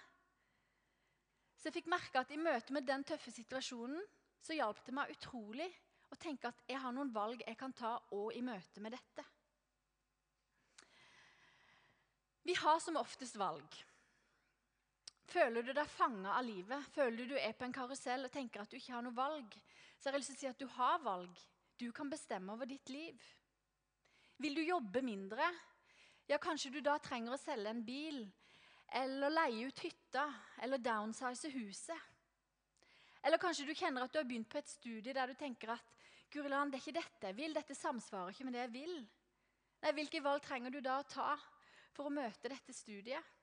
Så 1.59 1.67
jeg 1.67 1.79
fikk 1.79 1.91
merke 1.91 2.21
at 2.21 2.31
i 2.31 2.39
møte 2.39 2.75
med 2.75 2.87
den 2.87 3.03
tøffe 3.07 3.31
situasjonen 3.35 3.99
så 4.39 4.55
hjalp 4.55 4.79
det 4.85 4.95
meg 4.95 5.11
utrolig 5.11 5.67
å 6.09 6.17
tenke 6.19 6.49
at 6.49 6.63
jeg 6.69 6.79
har 6.79 6.95
noen 6.95 7.11
valg 7.13 7.43
jeg 7.45 7.57
kan 7.59 7.75
ta 7.75 7.97
òg 8.15 8.37
i 8.37 8.43
møte 8.45 8.83
med 8.83 8.95
dette. 8.95 9.25
Vi 12.47 12.55
har 12.57 12.79
som 12.81 12.97
oftest 12.97 13.35
valg. 13.37 13.75
Føler 15.29 15.61
du 15.61 15.73
deg 15.75 15.91
fanga 15.91 16.31
av 16.39 16.47
livet? 16.47 16.87
Føler 16.95 17.17
du 17.19 17.35
du 17.35 17.37
er 17.37 17.53
på 17.53 17.67
en 17.67 17.75
karusell 17.75 18.25
og 18.25 18.33
tenker 18.33 18.63
at 18.63 18.71
du 18.71 18.79
ikke 18.79 18.95
har 18.95 19.03
noe 19.05 19.13
valg? 19.13 19.53
Så 19.99 20.07
jeg 20.07 20.15
har 20.15 20.21
lyst 20.21 20.31
til 20.33 20.37
å 20.37 20.41
si 20.41 20.49
at 20.49 20.63
du 20.63 20.67
har 20.79 21.03
valg. 21.03 21.45
du 21.79 21.91
kan 21.95 22.09
bestemme 22.09 22.51
over 22.51 22.65
ditt 22.65 22.89
liv. 22.89 23.15
Vil 24.37 24.55
du 24.55 24.61
jobbe 24.61 25.01
mindre? 25.01 25.45
Ja, 26.27 26.37
kanskje 26.37 26.71
du 26.71 26.81
da 26.81 26.97
trenger 26.99 27.33
å 27.33 27.39
selge 27.39 27.69
en 27.69 27.85
bil, 27.85 28.25
eller 28.91 29.33
leie 29.33 29.67
ut 29.67 29.79
hytta, 29.83 30.25
eller 30.61 30.81
downsize 30.81 31.49
huset. 31.53 32.07
Eller 33.23 33.37
kanskje 33.41 33.67
du 33.67 33.73
kjenner 33.75 34.05
at 34.05 34.13
du 34.13 34.19
har 34.19 34.27
begynt 34.27 34.49
på 34.49 34.59
et 34.59 34.71
studie 34.71 35.13
der 35.13 35.27
du 35.27 35.37
tenker 35.37 35.73
at 35.75 35.95
Guriland, 36.31 36.71
det 36.71 36.79
er 36.79 36.83
ikke 36.85 36.99
dette 36.99 37.29
jeg 37.31 37.37
vil, 37.37 37.55
dette 37.57 37.75
samsvarer 37.75 38.33
ikke 38.33 38.45
med 38.45 38.55
det 38.55 38.61
jeg 38.67 38.73
vil. 38.75 38.95
Nei, 39.81 39.93
Hvilke 39.97 40.21
valg 40.23 40.43
trenger 40.45 40.73
du 40.73 40.79
da 40.85 40.99
å 40.99 41.07
ta 41.09 41.33
for 41.95 42.07
å 42.07 42.13
møte 42.13 42.51
dette 42.51 42.75
studiet? 42.75 43.35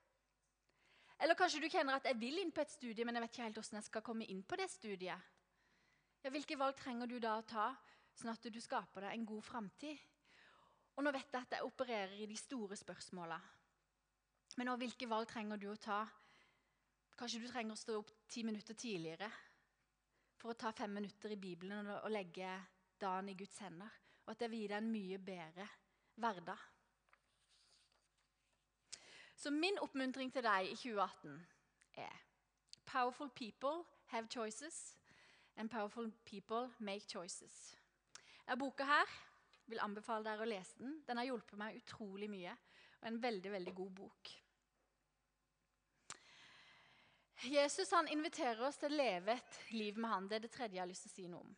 Eller 1.19 1.39
kanskje 1.39 1.63
du 1.65 1.69
kjenner 1.73 1.97
at 1.97 2.07
jeg 2.07 2.19
vil 2.21 2.39
inn 2.43 2.53
på 2.53 2.63
et 2.63 2.73
studie, 2.73 3.05
men 3.05 3.17
jeg 3.17 3.25
vet 3.25 3.35
ikke 3.35 3.47
helt 3.47 3.59
hvordan 3.59 3.81
jeg 3.81 3.89
skal 3.89 4.05
komme 4.05 4.29
inn 4.31 4.43
på 4.45 4.59
det 4.61 4.69
studiet. 4.71 5.33
Ja, 6.23 6.33
Hvilke 6.33 6.59
valg 6.61 6.77
trenger 6.79 7.09
du 7.11 7.19
da 7.23 7.39
å 7.39 7.47
ta, 7.47 7.71
sånn 8.17 8.33
at 8.33 8.49
du 8.53 8.61
skaper 8.61 9.07
deg 9.07 9.17
en 9.17 9.29
god 9.29 9.45
framtid? 9.45 9.99
Og 10.97 11.05
nå 11.05 11.13
vet 11.13 11.33
jeg 11.33 11.43
at 11.43 11.57
jeg 11.57 11.67
opererer 11.67 12.17
i 12.21 12.29
de 12.29 12.37
store 12.39 12.77
spørsmåla. 12.79 13.41
Men 14.57 14.69
også, 14.69 14.83
hvilke 14.85 15.09
valg 15.09 15.29
trenger 15.29 15.61
du 15.61 15.69
å 15.71 15.77
ta? 15.81 16.01
Kanskje 17.17 17.43
du 17.43 17.49
trenger 17.49 17.77
å 17.77 17.81
stå 17.81 17.97
opp 17.99 18.13
ti 18.29 18.43
minutter 18.45 18.77
tidligere 18.77 19.29
for 20.37 20.53
å 20.53 20.59
ta 20.59 20.73
fem 20.77 20.93
minutter 20.97 21.33
i 21.33 21.41
Bibelen 21.41 21.89
og 21.97 22.11
legge 22.13 22.49
dagen 23.01 23.29
i 23.33 23.37
Guds 23.37 23.59
hender. 23.65 23.93
Og 24.25 24.33
at 24.33 24.41
det 24.41 24.51
vil 24.53 24.65
gi 24.65 24.71
deg 24.73 24.81
en 24.81 24.91
mye 24.93 25.19
bedre 25.23 25.69
hverdag. 26.17 26.65
Så 29.37 29.53
min 29.53 29.77
oppmuntring 29.85 30.33
til 30.33 30.45
deg 30.45 30.71
i 30.73 30.77
2018 30.77 31.37
er 32.07 32.23
Powerful 32.87 33.29
people 33.29 33.85
have 34.07 34.29
choices, 34.31 34.97
and 35.57 35.71
powerful 35.71 36.11
people 36.25 36.71
make 36.79 37.09
choices. 37.09 37.77
Denne 38.47 38.61
boka 38.61 38.85
her 38.87 39.13
vil 39.67 39.83
anbefale 39.83 40.25
dere 40.25 40.47
å 40.47 40.49
lese 40.49 40.79
den. 40.79 41.01
Den 41.07 41.19
har 41.19 41.27
hjulpet 41.27 41.59
meg 41.59 41.81
utrolig 41.81 42.31
mye, 42.31 42.55
og 43.01 43.09
en 43.11 43.23
veldig, 43.23 43.53
veldig 43.53 43.75
god 43.75 43.91
bok. 44.01 44.31
Jesus 47.45 47.91
han 47.93 48.09
inviterer 48.09 48.63
oss 48.65 48.79
til 48.81 48.93
å 48.93 48.97
leve 48.97 49.37
et 49.37 49.59
liv 49.77 49.99
med 49.99 50.11
han. 50.11 50.29
Det 50.29 50.39
er 50.39 50.47
det 50.47 50.53
tredje 50.55 50.79
jeg 50.79 50.83
har 50.83 50.89
lyst 50.89 51.07
til 51.07 51.13
å 51.13 51.17
si 51.17 51.27
noe 51.29 51.45
om. 51.45 51.55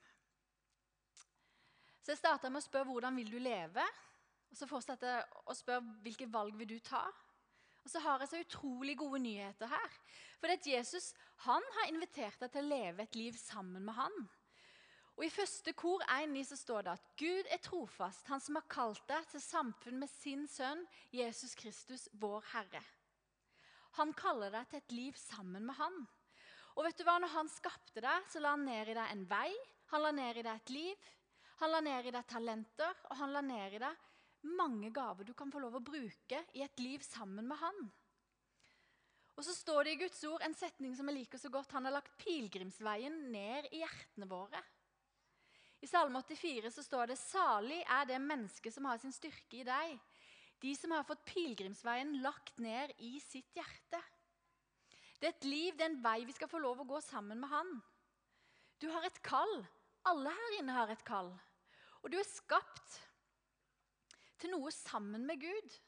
Så 2.03 2.15
Jeg 2.15 2.23
starta 2.23 2.51
med 2.51 2.63
å 2.63 2.67
spørre 2.67 2.89
hvordan 2.89 3.17
vil 3.21 3.31
du 3.31 3.39
leve, 3.39 3.85
og 4.49 4.57
så 4.57 4.67
fortsatte 4.67 5.11
jeg 5.13 5.43
å 5.45 5.55
spørre 5.55 5.99
hvilke 6.03 6.29
valg 6.33 6.57
vil 6.57 6.71
du 6.71 6.79
ta. 6.81 7.05
Og 7.85 7.93
så 7.93 8.01
har 8.05 8.21
jeg 8.21 8.31
så 8.31 8.41
utrolig 8.43 8.97
gode 8.99 9.21
nyheter 9.23 9.71
her. 9.71 9.95
For 10.41 10.49
det 10.49 10.59
at 10.59 10.71
Jesus 10.73 11.13
han 11.45 11.65
har 11.77 11.93
invitert 11.93 12.41
deg 12.41 12.53
til 12.53 12.65
å 12.65 12.73
leve 12.73 13.05
et 13.05 13.17
liv 13.17 13.37
sammen 13.39 13.85
med 13.85 13.97
han. 13.97 14.19
Og 15.19 15.25
I 15.27 15.33
første 15.35 15.73
kor 15.75 16.03
1,9 16.07 16.45
så 16.47 16.57
står 16.59 16.85
det 16.87 16.93
at 16.95 17.07
Gud 17.19 17.49
er 17.51 17.63
trofast, 17.63 18.29
han 18.31 18.43
som 18.43 18.59
har 18.59 18.69
kalt 18.71 19.03
deg 19.11 19.25
til 19.33 19.43
samfunn 19.43 19.99
med 19.99 20.11
sin 20.13 20.45
sønn 20.47 20.85
Jesus 21.13 21.57
Kristus, 21.59 22.07
vår 22.13 22.45
Herre. 22.53 22.83
Han 23.99 24.15
kaller 24.17 24.55
deg 24.55 24.71
til 24.71 24.81
et 24.83 24.95
liv 24.95 25.19
sammen 25.19 25.67
med 25.67 25.77
han. 25.79 26.03
Og 26.79 26.87
vet 26.87 26.99
du 26.99 27.05
hva? 27.07 27.19
Når 27.19 27.35
han 27.35 27.51
skapte 27.51 28.03
deg, 28.05 28.27
så 28.31 28.41
la 28.43 28.55
han 28.55 28.67
ned 28.67 28.93
i 28.93 28.97
deg 28.99 29.15
en 29.15 29.25
vei, 29.31 29.51
han 29.93 30.05
la 30.05 30.13
ned 30.15 30.39
i 30.39 30.45
deg 30.47 30.61
et 30.61 30.75
liv. 30.75 31.09
Han 31.59 31.73
la 31.73 31.81
ned 31.83 32.07
i 32.07 32.13
deg 32.15 32.27
talenter, 32.31 33.01
og 33.11 33.19
han 33.19 33.33
la 33.35 33.43
ned 33.43 33.75
i 33.75 33.83
deg 33.83 34.05
mange 34.43 34.91
gaver 34.95 35.27
du 35.27 35.35
kan 35.35 35.51
få 35.51 35.61
lov 35.63 35.79
å 35.79 35.85
bruke 35.85 36.43
i 36.55 36.63
et 36.63 36.83
liv 36.83 37.03
sammen 37.03 37.49
med 37.49 37.59
han. 37.59 37.89
Og 39.39 39.45
så 39.47 39.55
står 39.55 39.87
det 39.87 39.95
i 39.95 40.01
Guds 40.01 40.19
ord 40.27 40.43
en 40.43 40.57
setning 40.59 40.97
som 40.99 41.09
jeg 41.11 41.21
liker 41.21 41.39
så 41.39 41.51
godt. 41.51 41.73
Han 41.77 41.87
har 41.87 41.95
lagt 41.95 42.17
pilegrimsveien 42.19 43.21
ned 43.33 43.69
i 43.71 43.83
hjertene 43.85 44.27
våre. 44.31 44.63
I 45.79 45.87
Salme 45.87 46.19
84 46.27 46.73
så 46.75 46.83
står 46.83 47.13
det 47.13 47.21
salig 47.21 47.79
er 47.87 48.09
det 48.11 48.19
mennesket 48.19 48.75
som 48.75 48.89
har 48.91 48.99
sin 48.99 49.15
styrke 49.15 49.61
i 49.61 49.67
deg. 49.67 49.95
De 50.63 50.75
som 50.77 50.91
har 50.95 51.07
fått 51.07 51.25
pilegrimsveien 51.29 52.17
lagt 52.23 52.59
ned 52.59 52.95
i 52.99 53.19
sitt 53.23 53.55
hjerte. 53.55 54.01
Det 55.19 55.29
er 55.29 55.35
et 55.35 55.47
liv, 55.47 55.75
det 55.75 55.87
er 55.87 55.93
en 55.93 56.03
vei 56.03 56.23
vi 56.27 56.35
skal 56.35 56.51
få 56.51 56.61
lov 56.63 56.83
å 56.83 56.89
gå 56.89 57.01
sammen 57.03 57.41
med 57.43 57.51
Han. 57.51 57.77
Du 58.79 58.89
har 58.91 59.07
et 59.07 59.21
kall. 59.27 59.61
Alle 60.07 60.33
her 60.35 60.59
inne 60.61 60.75
har 60.75 60.91
et 60.91 61.05
kall. 61.07 61.31
Og 62.03 62.11
du 62.11 62.19
er 62.19 62.27
skapt 62.27 63.01
til 64.39 64.55
noe 64.55 64.71
sammen 64.75 65.27
med 65.27 65.43
Gud. 65.43 65.79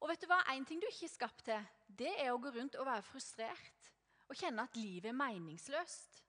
Og 0.00 0.10
vet 0.10 0.24
du 0.24 0.28
hva? 0.28 0.40
En 0.52 0.64
ting 0.68 0.80
du 0.80 0.88
ikke 0.88 1.06
er 1.08 1.12
skapt 1.12 1.44
til, 1.46 1.68
det 1.88 2.12
er 2.20 2.32
å 2.32 2.40
gå 2.40 2.52
rundt 2.52 2.76
og 2.80 2.88
være 2.88 3.04
frustrert 3.06 3.90
og 4.28 4.36
kjenne 4.36 4.64
at 4.64 4.76
livet 4.76 5.12
er 5.12 5.16
meningsløst. 5.16 6.20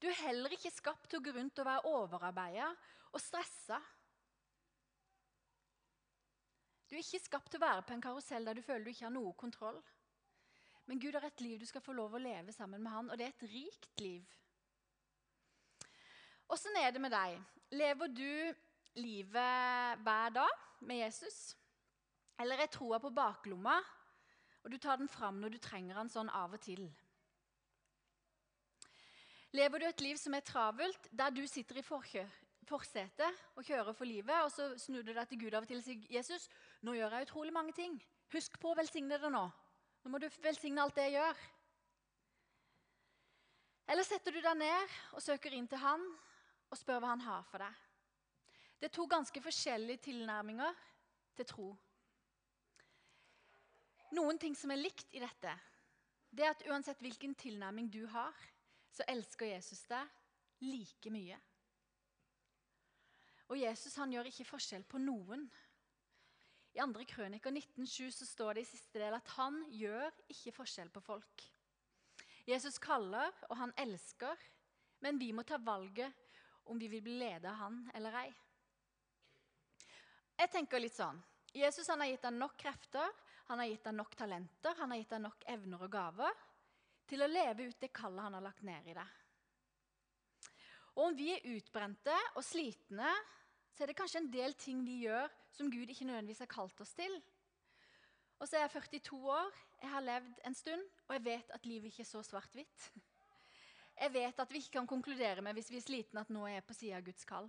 Du 0.00 0.10
er 0.10 0.20
heller 0.26 0.52
ikke 0.52 0.72
skapt 0.72 1.08
til 1.08 1.20
å 1.20 1.24
gå 1.24 1.32
rundt 1.32 1.60
og 1.60 1.68
være 1.68 1.92
overarbeida 1.92 2.70
og 3.14 3.22
stressa. 3.22 3.80
Du 6.94 6.98
er 7.00 7.02
ikke 7.02 7.26
skapt 7.26 7.48
til 7.50 7.58
å 7.58 7.64
være 7.64 7.82
på 7.82 7.90
en 7.90 8.02
karusell 8.04 8.44
der 8.46 8.54
du 8.54 8.62
føler 8.62 8.84
du 8.86 8.90
ikke 8.92 9.08
har 9.08 9.10
noe 9.10 9.32
kontroll. 9.34 9.80
Men 10.86 11.00
Gud 11.02 11.16
har 11.18 11.24
et 11.26 11.40
liv 11.42 11.58
du 11.58 11.66
skal 11.66 11.82
få 11.82 11.90
lov 11.90 12.12
å 12.14 12.20
leve 12.22 12.52
sammen 12.54 12.78
med 12.84 12.92
han, 12.94 13.08
og 13.10 13.18
det 13.18 13.24
er 13.26 13.32
et 13.32 13.46
rikt 13.50 14.02
liv. 14.04 14.28
Åssen 16.54 16.78
er 16.78 16.92
det 16.94 17.00
med 17.02 17.10
deg? 17.10 17.40
Lever 17.74 18.12
du 18.14 18.30
livet 19.02 20.04
hver 20.06 20.36
dag 20.36 20.62
med 20.86 21.00
Jesus? 21.00 21.38
Eller 22.38 22.62
er 22.62 22.70
troa 22.70 23.00
på 23.02 23.10
baklomma, 23.10 23.74
og 24.62 24.70
du 24.70 24.78
tar 24.78 25.00
den 25.00 25.10
fram 25.10 25.40
når 25.42 25.56
du 25.56 25.58
trenger 25.66 25.98
den 25.98 26.12
sånn 26.14 26.30
av 26.30 26.54
og 26.54 26.62
til? 26.62 26.84
Lever 29.58 29.82
du 29.82 29.88
et 29.88 30.06
liv 30.06 30.22
som 30.22 30.38
er 30.38 30.46
travelt, 30.46 31.10
der 31.10 31.34
du 31.34 31.42
sitter 31.50 31.82
i 31.82 31.84
forsetet 31.88 33.42
og 33.58 33.66
kjører 33.66 33.98
for 33.98 34.06
livet, 34.06 34.46
og 34.46 34.54
så 34.54 34.70
snur 34.78 35.02
du 35.02 35.10
deg 35.10 35.26
til 35.30 35.42
Gud 35.42 35.58
av 35.58 35.66
og 35.66 35.72
til 35.72 35.82
og 35.82 35.86
sier, 35.88 36.06
'Jesus, 36.06 36.46
nå 36.84 36.94
gjør 36.98 37.16
jeg 37.16 37.28
utrolig 37.28 37.52
mange 37.54 37.72
ting. 37.76 37.96
Husk 38.34 38.58
på 38.60 38.72
å 38.72 38.78
velsigne 38.78 39.18
det 39.20 39.30
nå. 39.32 39.44
Nå 40.04 40.12
må 40.12 40.20
du 40.20 40.28
velsigne 40.44 40.82
alt 40.82 40.96
det 40.98 41.08
jeg 41.08 41.18
gjør.' 41.18 41.44
Eller 43.92 44.06
setter 44.08 44.32
du 44.32 44.40
deg 44.40 44.56
ned 44.56 44.92
og 45.12 45.22
søker 45.22 45.52
inn 45.52 45.66
til 45.68 45.80
Han 45.82 46.04
og 46.70 46.78
spør 46.80 47.02
hva 47.02 47.10
Han 47.12 47.24
har 47.26 47.42
for 47.50 47.60
deg? 47.60 47.82
Det 48.80 48.88
er 48.88 48.94
to 48.96 49.04
ganske 49.08 49.40
forskjellige 49.40 50.06
tilnærminger 50.08 50.80
til 51.36 51.46
tro. 51.48 51.68
Noen 54.14 54.38
ting 54.38 54.56
som 54.56 54.70
er 54.70 54.80
likt 54.80 55.14
i 55.14 55.22
dette, 55.22 55.52
det 56.30 56.44
er 56.44 56.54
at 56.54 56.64
uansett 56.68 57.00
hvilken 57.02 57.34
tilnærming 57.38 57.88
du 57.92 58.06
har, 58.10 58.34
så 58.90 59.06
elsker 59.08 59.52
Jesus 59.52 59.84
deg 59.90 60.10
like 60.64 61.10
mye. 61.10 61.38
Og 63.50 63.58
Jesus 63.60 63.96
han 64.00 64.12
gjør 64.12 64.30
ikke 64.30 64.46
forskjell 64.48 64.84
på 64.88 65.00
noen. 65.02 65.44
I 66.74 66.82
2. 66.82 67.04
krøniker 67.06 67.54
19,7 67.54 68.10
så 68.10 68.26
står 68.26 68.56
det 68.56 68.64
i 68.64 68.68
siste 68.72 68.98
del 68.98 69.14
at 69.14 69.28
han 69.36 69.60
gjør 69.70 70.08
ikke 70.34 70.52
forskjell 70.56 70.90
på 70.90 71.02
folk. 71.06 71.44
Jesus 72.50 72.80
kaller, 72.82 73.30
og 73.48 73.56
han 73.56 73.72
elsker, 73.78 74.40
men 75.06 75.20
vi 75.20 75.30
må 75.32 75.44
ta 75.46 75.60
valget 75.62 76.12
om 76.68 76.80
vi 76.80 76.88
vil 76.90 77.04
bli 77.04 77.14
ledet 77.20 77.46
av 77.48 77.60
han 77.62 77.78
eller 77.94 78.18
ei. 78.24 78.32
Jeg 80.34 80.50
tenker 80.50 80.82
litt 80.82 80.96
sånn. 80.96 81.20
Jesus 81.54 81.86
har 81.88 82.02
gitt 82.08 82.24
deg 82.26 82.34
nok 82.34 82.56
krefter, 82.58 83.12
han 83.46 83.60
har 83.62 83.70
gitt 83.70 83.84
deg 83.86 83.94
nok 83.94 84.16
talenter, 84.18 84.74
han 84.80 84.90
har 84.90 84.98
gitt 84.98 85.14
deg 85.14 85.22
nok 85.22 85.46
evner 85.54 85.84
og 85.86 85.92
gaver 85.92 86.42
til 87.06 87.22
å 87.22 87.30
leve 87.30 87.68
ut 87.68 87.78
det 87.80 87.92
kallet 87.94 88.26
han 88.26 88.34
har 88.34 88.42
lagt 88.42 88.64
ned 88.66 88.88
i 88.90 88.96
deg. 88.96 89.20
Og 90.94 91.08
om 91.08 91.16
vi 91.18 91.30
er 91.34 91.46
utbrente 91.54 92.16
og 92.34 92.42
slitne, 92.46 93.12
så 93.74 93.82
er 93.82 93.90
det 93.90 93.96
kanskje 93.98 94.22
en 94.22 94.30
del 94.32 94.54
ting 94.58 94.84
vi 94.86 95.00
gjør 95.04 95.30
som 95.54 95.70
Gud 95.70 95.90
ikke 95.90 96.06
nødvendigvis 96.06 96.42
har 96.44 96.50
kalt 96.50 96.80
oss 96.80 96.94
til. 96.94 97.16
Og 98.38 98.48
så 98.48 98.58
er 98.58 98.66
jeg 98.66 98.70
42 98.70 99.18
år, 99.30 99.50
jeg 99.82 99.90
har 99.90 100.04
levd 100.04 100.40
en 100.46 100.54
stund, 100.54 100.82
og 101.08 101.14
jeg 101.14 101.24
vet 101.24 101.50
at 101.54 101.66
livet 101.66 101.90
ikke 101.90 102.02
er 102.02 102.10
så 102.10 102.22
svart-hvitt. 102.22 102.88
Jeg 104.00 104.12
vet 104.14 104.40
at 104.42 104.52
vi 104.52 104.58
ikke 104.58 104.78
kan 104.78 104.90
konkludere 104.90 105.42
med 105.42 105.54
hvis 105.54 105.70
vi 105.70 105.78
er 105.78 105.86
sliten 105.86 106.18
at 106.18 106.30
nå 106.30 106.46
er 106.46 106.56
jeg 106.56 106.66
på 106.66 106.74
sida 106.74 106.98
av 106.98 107.06
Guds 107.06 107.24
kall. 107.24 107.48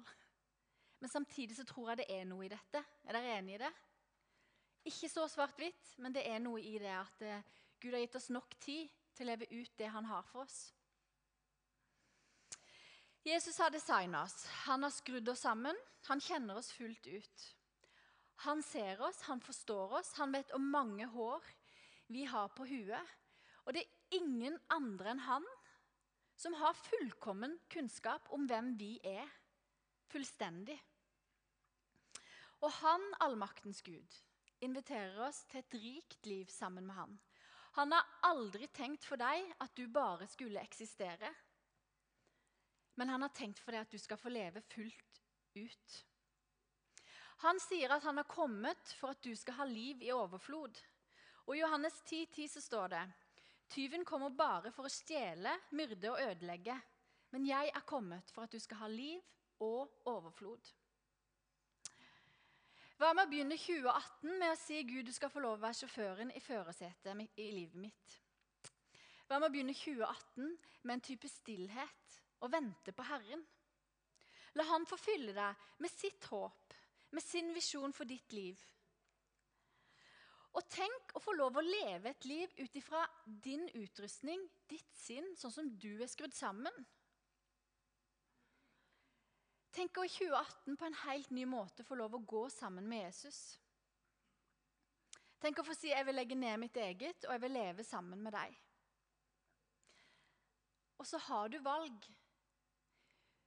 Men 1.01 1.09
samtidig 1.09 1.57
så 1.57 1.65
tror 1.65 1.89
jeg 1.89 2.03
det 2.03 2.07
er 2.13 2.25
noe 2.29 2.45
i 2.45 2.51
dette. 2.53 2.81
Er 3.05 3.17
dere 3.17 3.37
enig 3.39 3.57
i 3.57 3.61
det? 3.65 3.71
Ikke 4.85 5.09
så 5.09 5.25
svart-hvitt, 5.29 5.95
men 5.97 6.13
det 6.13 6.25
er 6.29 6.41
noe 6.41 6.61
i 6.61 6.77
det 6.81 6.93
at 6.93 7.25
eh, 7.25 7.45
Gud 7.81 7.93
har 7.93 8.05
gitt 8.05 8.17
oss 8.17 8.29
nok 8.29 8.53
tid 8.61 8.93
til 9.17 9.25
å 9.25 9.31
leve 9.31 9.49
ut 9.49 9.73
det 9.77 9.89
han 9.89 10.05
har 10.05 10.25
for 10.29 10.45
oss. 10.45 10.59
Jesus 13.25 13.57
har 13.57 13.69
designa 13.73 14.23
oss. 14.23 14.45
Han 14.45 14.83
har 14.83 14.89
skrudd 14.93 15.29
oss 15.29 15.39
sammen. 15.41 15.77
Han 16.05 16.21
kjenner 16.21 16.59
oss 16.59 16.71
fullt 16.71 17.07
ut. 17.07 17.45
Han 18.45 18.63
ser 18.63 19.01
oss, 19.01 19.21
han 19.21 19.41
forstår 19.41 19.93
oss, 19.99 20.13
han 20.13 20.31
vet 20.35 20.51
om 20.53 20.67
mange 20.69 21.07
hår 21.09 21.45
vi 22.13 22.25
har 22.29 22.51
på 22.53 22.67
huet. 22.69 23.13
Og 23.65 23.73
det 23.73 23.81
er 23.81 24.19
ingen 24.19 24.59
andre 24.69 25.15
enn 25.15 25.23
han 25.25 25.47
som 26.37 26.53
har 26.59 26.77
fullkommen 26.77 27.55
kunnskap 27.73 28.29
om 28.35 28.45
hvem 28.45 28.75
vi 28.77 28.99
er. 29.01 29.25
Fullstendig. 30.11 30.77
Og 32.61 32.69
han, 32.83 33.01
allmaktens 33.25 33.81
Gud, 33.81 34.19
inviterer 34.61 35.17
oss 35.25 35.41
til 35.49 35.63
et 35.63 35.79
rikt 35.81 36.29
liv 36.29 36.51
sammen 36.53 36.85
med 36.85 36.99
han. 36.99 37.17
Han 37.79 37.91
har 37.91 38.05
aldri 38.29 38.69
tenkt 38.69 39.09
for 39.09 39.17
deg 39.17 39.49
at 39.65 39.73
du 39.73 39.87
bare 39.89 40.29
skulle 40.29 40.61
eksistere. 40.61 41.33
Men 42.95 43.09
han 43.09 43.21
har 43.21 43.33
tenkt 43.35 43.59
for 43.59 43.75
deg 43.75 43.85
at 43.85 43.91
du 43.91 43.99
skal 43.99 44.19
få 44.19 44.31
leve 44.31 44.61
fullt 44.71 45.21
ut. 45.55 45.95
Han 47.43 47.59
sier 47.59 47.91
at 47.91 48.03
han 48.07 48.17
har 48.17 48.27
kommet 48.31 48.95
for 48.99 49.11
at 49.11 49.23
du 49.23 49.35
skal 49.35 49.59
ha 49.59 49.67
liv 49.67 50.03
i 50.03 50.13
overflod. 50.15 50.79
Og 51.45 51.55
I 51.55 51.61
Johannes 51.61 51.99
10, 52.07 52.25
10 52.31 52.47
så 52.55 52.63
står 52.63 52.93
det 52.95 53.03
Tyven 53.69 54.05
kommer 54.05 54.29
bare 54.29 54.71
for 54.71 54.87
å 54.87 54.93
stjele, 54.93 55.51
myrde 55.75 56.11
og 56.11 56.21
ødelegge. 56.21 56.75
Men 57.33 57.47
jeg 57.49 57.71
er 57.73 57.87
kommet 57.89 58.29
for 58.31 58.45
at 58.45 58.53
du 58.53 58.61
skal 58.61 58.85
ha 58.85 58.89
liv 58.89 59.21
og 59.65 59.91
overflod. 60.07 60.71
Hva 62.95 63.09
med 63.11 63.25
å 63.25 63.31
begynne 63.31 63.57
2018 63.59 64.37
med 64.39 64.51
å 64.53 64.59
si 64.59 64.77
Gud, 64.87 65.09
du 65.09 65.11
skal 65.11 65.31
få 65.33 65.41
lov 65.43 65.57
å 65.57 65.63
være 65.65 65.81
sjåføren 65.81 66.31
i 66.31 66.39
førersetet 66.39 67.41
i 67.41 67.49
livet 67.51 67.81
mitt? 67.89 68.19
Hva 69.27 69.41
med 69.41 69.49
å 69.49 69.51
begynne 69.51 69.75
2018 69.75 70.53
med 70.85 70.93
en 70.93 71.03
type 71.03 71.27
stillhet 71.27 72.21
og 72.45 72.53
vente 72.53 72.93
på 72.95 73.05
Herren? 73.09 73.43
La 74.55 74.63
Han 74.69 74.87
få 74.87 74.97
fylle 74.99 75.33
deg 75.35 75.67
med 75.83 75.91
sitt 75.91 76.29
håp, 76.31 76.73
med 77.11 77.23
sin 77.23 77.51
visjon 77.55 77.93
for 77.93 78.07
ditt 78.07 78.31
liv. 78.35 78.61
Og 80.55 80.63
tenk 80.71 81.11
å 81.17 81.19
få 81.19 81.33
lov 81.35 81.57
å 81.59 81.65
leve 81.65 82.13
et 82.13 82.25
liv 82.29 82.51
ut 82.61 82.77
ifra 82.79 83.01
din 83.25 83.67
utrustning, 83.75 84.45
ditt 84.71 84.93
sinn, 84.95 85.33
sånn 85.35 85.51
som 85.51 85.71
du 85.75 85.97
er 85.99 86.11
skrudd 86.11 86.35
sammen. 86.35 86.85
Tenk 89.75 89.97
å 89.99 90.05
i 90.07 90.11
2018 90.13 90.77
på 90.79 90.87
en 90.87 91.01
helt 91.01 91.33
ny 91.35 91.43
måte 91.51 91.83
få 91.83 91.97
lov 91.99 92.15
å 92.15 92.23
gå 92.23 92.45
sammen 92.53 92.87
med 92.87 93.09
Jesus. 93.09 93.39
Tenk 95.43 95.59
å 95.59 95.65
få 95.67 95.75
si 95.75 95.89
'jeg 95.89 96.05
vil 96.05 96.15
legge 96.15 96.35
ned 96.35 96.59
mitt 96.59 96.77
eget, 96.77 97.25
og 97.25 97.33
jeg 97.33 97.41
vil 97.41 97.51
leve 97.51 97.83
sammen 97.83 98.23
med 98.23 98.33
deg'. 98.33 98.55
Og 100.97 101.05
så 101.07 101.17
har 101.17 101.49
du 101.49 101.59
valg. 101.59 102.07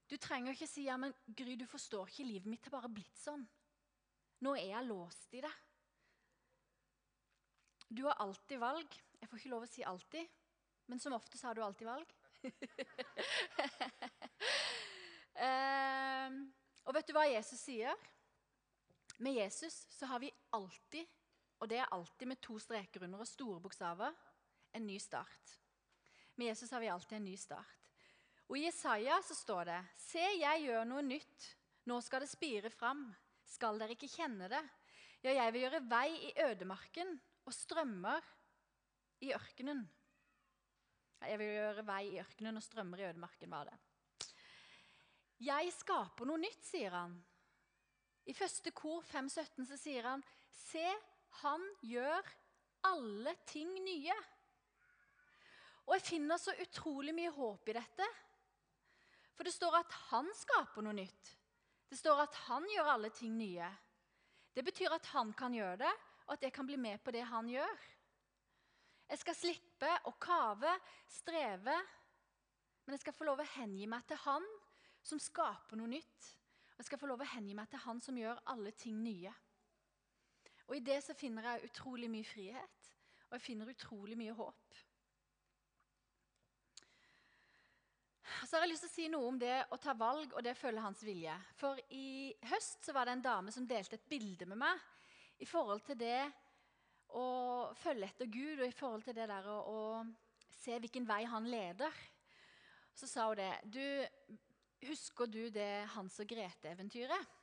Du 0.08 0.16
trenger 0.16 0.52
ikke 0.52 0.66
si 0.66 0.82
'ja, 0.86 0.96
men 0.96 1.14
Gry, 1.36 1.56
du 1.56 1.66
forstår 1.66 2.08
ikke, 2.08 2.24
livet 2.24 2.46
mitt 2.46 2.64
har 2.64 2.70
bare 2.70 2.88
blitt 2.88 3.18
sånn'. 3.18 3.46
Nå 4.40 4.54
er 4.56 4.70
jeg 4.70 4.86
låst 4.86 5.34
i 5.34 5.40
det. 5.40 5.52
Du 7.88 8.04
har 8.04 8.20
alltid 8.22 8.58
valg. 8.58 9.00
Jeg 9.20 9.28
får 9.28 9.38
ikke 9.38 9.50
lov 9.50 9.62
å 9.62 9.66
si 9.68 9.82
alltid, 9.82 10.28
men 10.86 10.98
som 11.02 11.12
oftest 11.16 11.44
har 11.44 11.54
du 11.54 11.62
alltid 11.64 11.86
valg. 11.88 12.14
eh, 15.48 16.30
og 16.84 16.94
vet 16.94 17.08
du 17.08 17.12
hva 17.16 17.26
Jesus 17.26 17.60
sier? 17.60 17.96
Med 19.18 19.34
Jesus 19.40 19.86
så 19.90 20.06
har 20.06 20.20
vi 20.22 20.30
alltid, 20.54 21.06
og 21.58 21.68
det 21.68 21.80
er 21.82 21.90
alltid 21.90 22.30
med 22.30 22.40
to 22.44 22.58
streker 22.62 23.02
under 23.08 23.24
og 23.24 23.28
store 23.28 23.60
bokstaver, 23.60 24.14
en 24.72 24.86
ny 24.86 24.98
start. 25.02 25.58
Med 26.36 26.52
Jesus 26.52 26.70
har 26.70 26.80
vi 26.80 26.92
alltid 26.92 27.16
en 27.18 27.24
ny 27.24 27.36
start. 27.36 27.77
Og 28.48 28.56
I 28.56 28.64
Jesaja 28.64 29.18
så 29.24 29.36
står 29.36 29.68
det 29.68 29.78
Se, 30.00 30.24
jeg 30.40 30.64
gjør 30.64 30.86
noe 30.88 31.04
nytt. 31.04 31.48
Nå 31.88 32.00
skal 32.04 32.24
det 32.24 32.30
spire 32.30 32.70
fram. 32.72 33.04
Skal 33.48 33.80
dere 33.80 33.96
ikke 33.96 34.08
kjenne 34.08 34.48
det? 34.48 34.62
Ja, 35.24 35.34
jeg 35.34 35.52
vil 35.52 35.64
gjøre 35.66 35.84
vei 35.90 36.08
i 36.28 36.32
ødemarken 36.46 37.12
og 37.48 37.54
strømmer 37.54 38.24
i 39.24 39.32
ørkenen. 39.36 39.82
Jeg 41.26 41.40
vil 41.40 41.50
gjøre 41.50 41.84
vei 41.88 42.02
i 42.12 42.20
ørkenen 42.22 42.60
og 42.60 42.64
strømmer 42.64 43.02
i 43.02 43.08
ødemarken, 43.08 43.50
var 43.50 43.68
det. 43.68 43.78
Jeg 45.42 45.72
skaper 45.74 46.28
noe 46.28 46.40
nytt, 46.40 46.64
sier 46.66 46.94
han. 46.94 47.16
I 48.28 48.34
første 48.36 48.72
kor 48.76 49.04
5.17 49.06 49.66
så 49.68 49.78
sier 49.80 50.08
han, 50.08 50.24
Se, 50.52 50.84
han 51.42 51.64
gjør 51.84 52.32
alle 52.88 53.34
ting 53.48 53.70
nye. 53.84 54.16
Og 55.88 55.96
jeg 55.96 56.06
finner 56.06 56.40
så 56.40 56.54
utrolig 56.62 57.14
mye 57.16 57.32
håp 57.32 57.70
i 57.70 57.76
dette. 57.78 58.08
For 59.38 59.46
det 59.46 59.54
står 59.54 59.76
at 59.78 59.92
han 60.08 60.26
skaper 60.34 60.82
noe 60.82 60.96
nytt. 60.98 61.28
Det 61.86 61.96
står 61.96 62.24
at 62.24 62.38
han 62.48 62.64
gjør 62.66 62.90
alle 62.96 63.10
ting 63.14 63.36
nye. 63.38 63.68
Det 64.50 64.64
betyr 64.66 64.96
at 64.96 65.06
han 65.14 65.30
kan 65.38 65.54
gjøre 65.54 65.76
det, 65.84 65.92
og 66.26 66.32
at 66.34 66.42
jeg 66.42 66.52
kan 66.56 66.66
bli 66.66 66.74
med 66.76 66.98
på 67.06 67.14
det 67.14 67.22
han 67.30 67.46
gjør. 67.46 67.84
Jeg 69.08 69.20
skal 69.22 69.36
slippe 69.38 69.92
å 70.10 70.12
kave, 70.20 70.72
streve, 71.06 71.76
men 72.82 72.96
jeg 72.96 73.04
skal 73.04 73.14
få 73.14 73.28
lov 73.28 73.44
å 73.44 73.46
hengi 73.54 73.86
meg 73.86 74.02
til 74.10 74.18
han 74.24 74.44
som 75.06 75.22
skaper 75.22 75.78
noe 75.78 75.94
nytt. 75.94 76.32
Og 76.74 76.82
jeg 76.82 76.90
skal 76.90 77.00
få 77.04 77.12
lov 77.12 77.22
å 77.22 77.30
hengi 77.30 77.54
meg 77.54 77.70
til 77.70 77.84
han 77.86 78.02
som 78.02 78.18
gjør 78.18 78.42
alle 78.50 78.74
ting 78.74 78.98
nye. 79.06 79.32
Og 80.66 80.76
I 80.76 80.82
det 80.84 80.98
så 81.06 81.14
finner 81.16 81.46
jeg 81.46 81.70
utrolig 81.70 82.10
mye 82.10 82.26
frihet, 82.26 82.90
og 83.30 83.38
jeg 83.38 83.46
finner 83.46 83.70
utrolig 83.70 84.18
mye 84.18 84.34
håp. 84.36 84.82
Så 88.46 88.56
har 88.56 88.64
jeg 88.64 88.72
lyst 88.72 88.84
til 88.86 88.90
å 88.90 88.94
si 88.94 89.06
noe 89.12 89.28
om 89.28 89.38
det 89.40 89.54
å 89.72 89.78
ta 89.80 89.94
valg 89.98 90.34
og 90.34 90.44
det 90.44 90.54
å 90.54 90.58
følge 90.58 90.84
hans 90.84 91.02
vilje. 91.04 91.34
For 91.58 91.80
i 91.94 92.34
høst 92.50 92.86
så 92.86 92.94
var 92.96 93.08
det 93.08 93.16
en 93.18 93.24
dame 93.24 93.54
som 93.54 93.66
delte 93.68 93.98
et 93.98 94.08
bilde 94.10 94.48
med 94.48 94.60
meg 94.60 95.42
i 95.42 95.46
forhold 95.48 95.84
til 95.86 95.98
det 96.00 96.22
å 97.16 97.26
følge 97.78 98.08
etter 98.10 98.28
Gud 98.30 98.60
og 98.60 98.66
i 98.68 98.76
forhold 98.76 99.06
til 99.06 99.16
det 99.16 99.28
der 99.30 99.48
å, 99.48 99.58
å 99.58 100.48
se 100.58 100.76
hvilken 100.76 101.06
vei 101.08 101.22
han 101.28 101.48
leder. 101.48 101.94
Så 102.98 103.08
sa 103.08 103.28
hun 103.30 103.38
det. 103.38 103.52
Du, 103.64 104.38
husker 104.88 105.30
du 105.30 105.44
det 105.54 105.86
Hans 105.94 106.18
og 106.20 106.28
Grete-eventyret? 106.28 107.34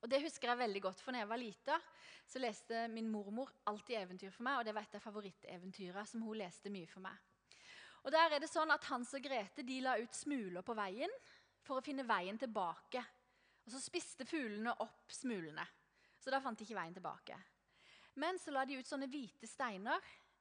Og 0.00 0.08
Det 0.08 0.22
husker 0.22 0.48
jeg 0.48 0.62
veldig 0.62 0.80
godt, 0.80 1.00
for 1.04 1.12
når 1.12 1.24
jeg 1.24 1.28
var 1.28 1.40
lita, 1.40 1.76
så 2.24 2.40
leste 2.40 2.86
min 2.88 3.10
mormor 3.10 3.50
alltid 3.68 3.98
eventyr 3.98 4.32
for 4.32 4.46
meg, 4.46 4.60
og 4.60 4.64
det 4.64 4.72
var 4.72 4.86
et 4.86 4.96
av 4.96 5.04
favoritteventyrene 5.04 6.06
som 6.08 6.22
hun 6.24 6.38
leste 6.40 6.72
mye 6.72 6.88
for 6.88 7.04
meg. 7.04 7.18
Og 8.04 8.12
der 8.14 8.32
er 8.32 8.40
det 8.40 8.48
sånn 8.48 8.70
at 8.72 8.86
Hans 8.88 9.12
og 9.16 9.24
Grete 9.24 9.64
de 9.66 9.80
la 9.84 9.96
ut 10.00 10.16
smuler 10.16 10.64
på 10.64 10.76
veien 10.78 11.12
for 11.66 11.78
å 11.78 11.84
finne 11.84 12.06
veien 12.08 12.38
tilbake. 12.40 13.02
Og 13.66 13.72
Så 13.74 13.82
spiste 13.84 14.26
fuglene 14.28 14.72
opp 14.80 15.12
smulene, 15.12 15.66
så 16.18 16.32
da 16.32 16.40
fant 16.40 16.58
de 16.58 16.64
ikke 16.64 16.78
veien 16.78 16.96
tilbake. 16.96 17.36
Men 18.20 18.38
så 18.40 18.52
la 18.52 18.64
de 18.66 18.80
ut 18.80 18.88
sånne 18.88 19.08
hvite 19.10 19.46
steiner 19.46 20.00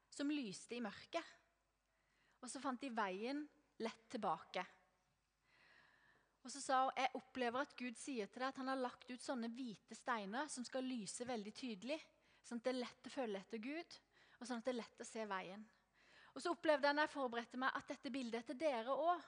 som 0.10 0.32
lyste 0.32 0.76
i 0.76 0.84
mørket. 0.84 1.36
Og 2.40 2.50
så 2.50 2.62
fant 2.64 2.82
de 2.82 2.90
veien 2.96 3.44
lett 3.84 4.06
tilbake. 4.12 4.64
Og 6.44 6.52
så 6.54 6.62
sa 6.64 6.84
hun 6.86 6.96
jeg 6.98 7.12
opplever 7.20 7.66
at 7.66 7.76
Gud 7.78 7.98
sier 8.00 8.30
til 8.32 8.42
deg 8.42 8.50
at 8.50 8.62
han 8.62 8.72
har 8.72 8.80
lagt 8.80 9.10
ut 9.12 9.24
sånne 9.24 9.52
hvite 9.54 9.96
steiner 9.98 10.48
som 10.52 10.66
skal 10.66 10.88
lyse 10.88 11.28
veldig 11.28 11.54
tydelig, 11.56 12.00
sånn 12.48 12.62
at 12.62 12.70
det 12.70 12.74
er 12.74 12.84
lett 12.86 13.10
å 13.10 13.14
følge 13.14 13.44
etter 13.44 13.62
Gud, 13.62 13.98
og 14.40 14.48
sånn 14.48 14.64
at 14.64 14.70
det 14.70 14.74
er 14.74 14.80
lett 14.80 15.04
å 15.04 15.08
se 15.08 15.26
veien. 15.30 15.68
Og 16.40 16.44
så 16.46 16.54
opplevde 16.56 16.88
jeg 16.88 16.96
når 16.96 17.04
jeg 17.04 17.12
forberedte 17.12 17.60
meg, 17.60 17.74
at 17.76 17.90
dette 17.92 18.10
bildet 18.16 18.38
er 18.40 18.44
til 18.48 18.58
dere 18.62 18.94
òg. 18.96 19.24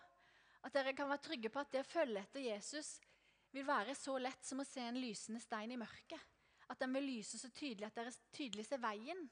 At 0.63 0.71
dere 0.77 0.93
kan 0.95 1.09
være 1.11 1.25
trygge 1.25 1.49
på 1.51 1.59
at 1.59 1.73
det 1.73 1.81
å 1.83 1.89
følge 1.89 2.21
etter 2.23 2.45
Jesus 2.45 2.93
vil 3.51 3.65
være 3.67 3.97
så 3.99 4.15
lett 4.15 4.47
som 4.47 4.63
å 4.63 4.65
se 4.69 4.85
en 4.87 4.95
lysende 4.95 5.41
stein 5.43 5.73
i 5.75 5.79
mørket. 5.81 6.23
At 6.71 6.79
den 6.79 6.95
vil 6.95 7.09
lyse 7.17 7.35
så 7.35 7.51
tydelig 7.51 7.89
at 7.89 7.99
dere 7.99 8.15
tydelig 8.31 8.63
ser 8.69 8.79
veien. 8.79 9.25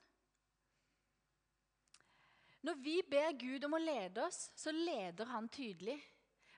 Når 2.67 2.83
vi 2.83 2.97
ber 3.07 3.31
Gud 3.39 3.69
om 3.69 3.79
å 3.79 3.81
lede 3.85 4.27
oss, 4.27 4.49
så 4.59 4.75
leder 4.75 5.31
han 5.31 5.47
tydelig. 5.47 5.95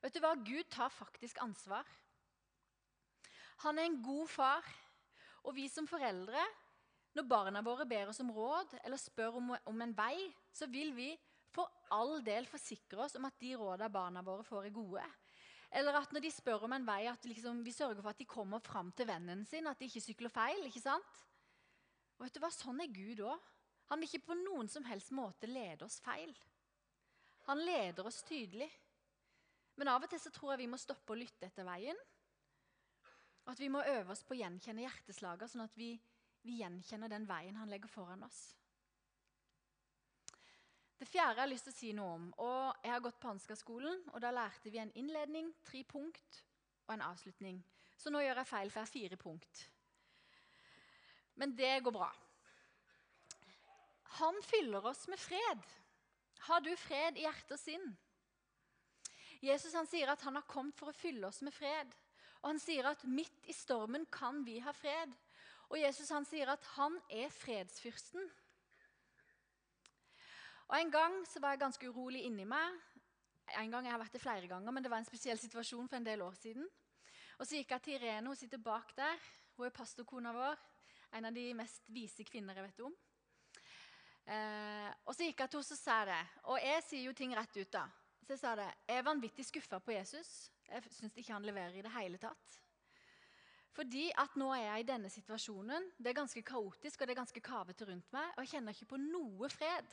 Vet 0.01 0.17
du 0.17 0.23
hva? 0.25 0.33
Gud 0.41 0.73
tar 0.73 0.89
faktisk 0.89 1.45
ansvar. 1.45 1.85
Han 3.61 3.77
er 3.77 3.91
en 3.91 4.01
god 4.01 4.25
far. 4.41 4.75
Og 5.45 5.53
vi 5.53 5.69
som 5.69 5.85
foreldre 5.85 6.49
når 7.13 7.29
barna 7.29 7.61
våre 7.61 7.85
ber 7.85 8.09
oss 8.09 8.25
om 8.25 8.33
råd 8.33 8.79
eller 8.81 8.97
spør 8.97 9.37
om, 9.37 9.53
om 9.69 9.85
en 9.85 9.93
vei, 9.93 10.31
så 10.51 10.67
vil 10.71 10.93
vi 10.95 11.09
for 11.51 11.69
all 11.91 12.19
del 12.23 12.47
forsikre 12.47 13.05
oss 13.05 13.17
om 13.19 13.27
at 13.27 13.39
de 13.41 13.53
rådene 13.59 13.91
barna 13.91 14.23
våre 14.23 14.45
får, 14.47 14.67
er 14.67 14.75
gode. 14.75 15.03
Eller 15.71 15.95
at 15.99 16.11
når 16.11 16.23
de 16.25 16.31
spør 16.31 16.65
om 16.67 16.75
en 16.75 16.87
vei, 16.87 17.05
at 17.07 17.25
liksom, 17.27 17.63
vi 17.63 17.73
sørger 17.75 18.01
for 18.01 18.11
at 18.11 18.19
de 18.19 18.27
kommer 18.27 18.59
fram 18.63 18.91
til 18.95 19.07
vennen 19.07 19.45
sin. 19.47 19.67
At 19.67 19.79
de 19.79 19.87
ikke 19.87 20.03
sykler 20.03 20.31
feil. 20.31 20.65
ikke 20.67 20.83
sant? 20.83 21.19
Og 22.17 22.25
vet 22.25 22.35
du 22.35 22.41
hva? 22.43 22.51
Sånn 22.51 22.83
er 22.83 22.91
Gud 22.91 23.23
òg. 23.23 23.49
Han 23.91 23.99
vil 23.99 24.11
ikke 24.11 24.31
på 24.31 24.39
noen 24.39 24.67
som 24.71 24.87
helst 24.87 25.11
måte 25.15 25.47
lede 25.47 25.87
oss 25.87 25.99
feil. 26.03 26.31
Han 27.47 27.63
leder 27.63 28.07
oss 28.07 28.21
tydelig. 28.27 28.67
Men 29.79 29.91
av 29.91 30.03
og 30.03 30.11
til 30.11 30.19
så 30.19 30.31
tror 30.35 30.53
jeg 30.53 30.65
vi 30.65 30.71
må 30.71 30.79
stoppe 30.79 31.15
å 31.15 31.19
lytte 31.19 31.47
etter 31.47 31.67
veien. 31.67 31.99
Og 33.47 33.55
at 33.55 33.63
vi 33.63 33.71
må 33.71 33.83
øve 33.83 34.11
oss 34.13 34.23
på 34.27 34.35
å 34.35 34.41
gjenkjenne 34.43 34.83
hjerteslaget, 34.83 35.51
sånn 35.51 35.65
at 35.65 35.79
vi 35.79 35.95
vi 36.41 36.57
gjenkjenner 36.61 37.11
den 37.11 37.27
veien 37.29 37.57
han 37.59 37.69
legger 37.69 37.91
foran 37.91 38.23
oss. 38.25 38.39
Det 41.01 41.07
fjerde 41.09 41.39
jeg 41.39 41.41
har 41.41 41.49
lyst 41.49 41.65
til 41.65 41.73
å 41.73 41.79
si 41.79 41.87
noe 41.97 42.13
om. 42.13 42.25
og 42.45 42.83
Jeg 42.85 42.91
har 42.93 42.99
gått 43.01 43.17
på 43.17 43.29
Ansgar-skolen, 43.31 44.03
og 44.13 44.21
da 44.21 44.29
lærte 44.29 44.69
vi 44.69 44.77
en 44.77 44.91
innledning, 44.93 45.47
tre 45.65 45.79
punkt 45.81 46.35
og 46.85 46.91
en 46.93 47.01
avslutning. 47.07 47.55
Så 47.97 48.11
nå 48.13 48.19
gjør 48.21 48.37
jeg 48.37 48.49
feil, 48.49 48.69
for 48.69 48.77
jeg 48.77 48.85
har 48.85 48.91
fire 48.91 49.17
punkt. 49.17 49.61
Men 51.41 51.55
det 51.57 51.71
går 51.81 51.95
bra. 51.95 52.09
Han 54.19 54.37
fyller 54.45 54.85
oss 54.91 55.07
med 55.09 55.17
fred. 55.17 55.63
Har 56.45 56.61
du 56.61 56.69
fred 56.77 57.17
i 57.17 57.25
hjerte 57.25 57.57
og 57.57 57.61
sinn? 57.63 57.87
Jesus 59.41 59.73
han 59.73 59.89
sier 59.89 60.11
at 60.13 60.21
han 60.21 60.37
har 60.37 60.45
kommet 60.45 60.77
for 60.77 60.91
å 60.91 60.99
fylle 60.99 61.25
oss 61.33 61.41
med 61.41 61.55
fred. 61.55 61.97
Og 62.43 62.51
han 62.51 62.61
sier 62.61 62.91
at 62.91 63.07
midt 63.09 63.49
i 63.49 63.57
stormen 63.57 64.05
kan 64.13 64.45
vi 64.45 64.59
ha 64.61 64.73
fred. 64.77 65.17
Og 65.73 65.81
Jesus 65.81 66.13
han 66.13 66.29
sier 66.29 66.53
at 66.53 66.69
han 66.75 67.01
er 67.09 67.33
fredsfyrsten. 67.33 68.29
Og 70.71 70.79
En 70.79 70.91
gang 70.91 71.15
så 71.27 71.39
var 71.43 71.51
jeg 71.51 71.59
ganske 71.59 71.89
urolig 71.89 72.21
inni 72.23 72.45
meg. 72.47 72.79
en 73.59 73.71
gang, 73.71 73.85
jeg 73.85 73.91
har 73.91 73.99
vært 73.99 74.13
det 74.13 74.21
flere 74.21 74.47
ganger, 74.47 74.71
men 74.71 74.83
det 74.83 74.89
var 74.91 74.97
en 74.97 75.05
spesiell 75.05 75.37
situasjon 75.37 75.89
for 75.89 75.97
en 75.97 76.05
del 76.05 76.21
år 76.21 76.33
siden. 76.33 76.67
Og 77.39 77.47
Så 77.47 77.55
gikk 77.55 77.71
jeg 77.71 77.81
til 77.81 77.93
Irene, 77.93 78.27
hun 78.27 78.35
sitter 78.35 78.57
bak 78.57 78.95
der. 78.95 79.17
Hun 79.57 79.65
er 79.65 79.69
pastorkona 79.69 80.31
vår. 80.31 80.55
En 81.13 81.25
av 81.25 81.33
de 81.33 81.53
mest 81.53 81.81
vise 81.87 82.23
kvinner 82.23 82.55
jeg 82.55 82.63
vet 82.63 82.79
om. 82.79 82.95
Eh, 84.25 84.93
og 85.05 85.15
så 85.15 85.25
gikk 85.27 85.39
jeg 85.39 85.49
til 85.49 85.59
henne 85.59 85.75
og 85.75 85.77
sa 85.77 86.05
det. 86.05 86.21
Og 86.43 86.59
jeg 86.63 86.83
sier 86.83 87.03
jo 87.03 87.13
ting 87.13 87.35
rett 87.35 87.57
ut, 87.57 87.71
da. 87.71 87.89
Så 88.23 88.33
jeg 88.33 88.39
sa 88.39 88.55
det. 88.55 88.69
Jeg 88.87 88.97
er 88.97 89.03
vanvittig 89.03 89.45
skuffa 89.45 89.79
på 89.79 89.91
Jesus. 89.91 90.51
Jeg 90.69 90.83
syns 90.89 91.17
ikke 91.17 91.33
han 91.33 91.43
leverer 91.43 91.75
i 91.75 91.81
det 91.81 91.91
hele 91.91 92.17
tatt. 92.17 92.61
Fordi 93.73 94.09
at 94.15 94.37
nå 94.37 94.53
er 94.53 94.63
jeg 94.69 94.79
i 94.79 94.87
denne 94.87 95.09
situasjonen. 95.09 95.91
Det 95.97 96.07
er 96.13 96.21
ganske 96.21 96.41
kaotisk 96.41 97.01
og 97.01 97.07
det 97.07 97.11
er 97.11 97.21
ganske 97.25 97.41
kavete 97.41 97.85
rundt 97.91 98.07
meg. 98.13 98.31
Og 98.37 98.45
jeg 98.45 98.53
kjenner 98.55 98.71
ikke 98.71 98.93
på 98.93 99.01
noe 99.03 99.49
fred. 99.49 99.91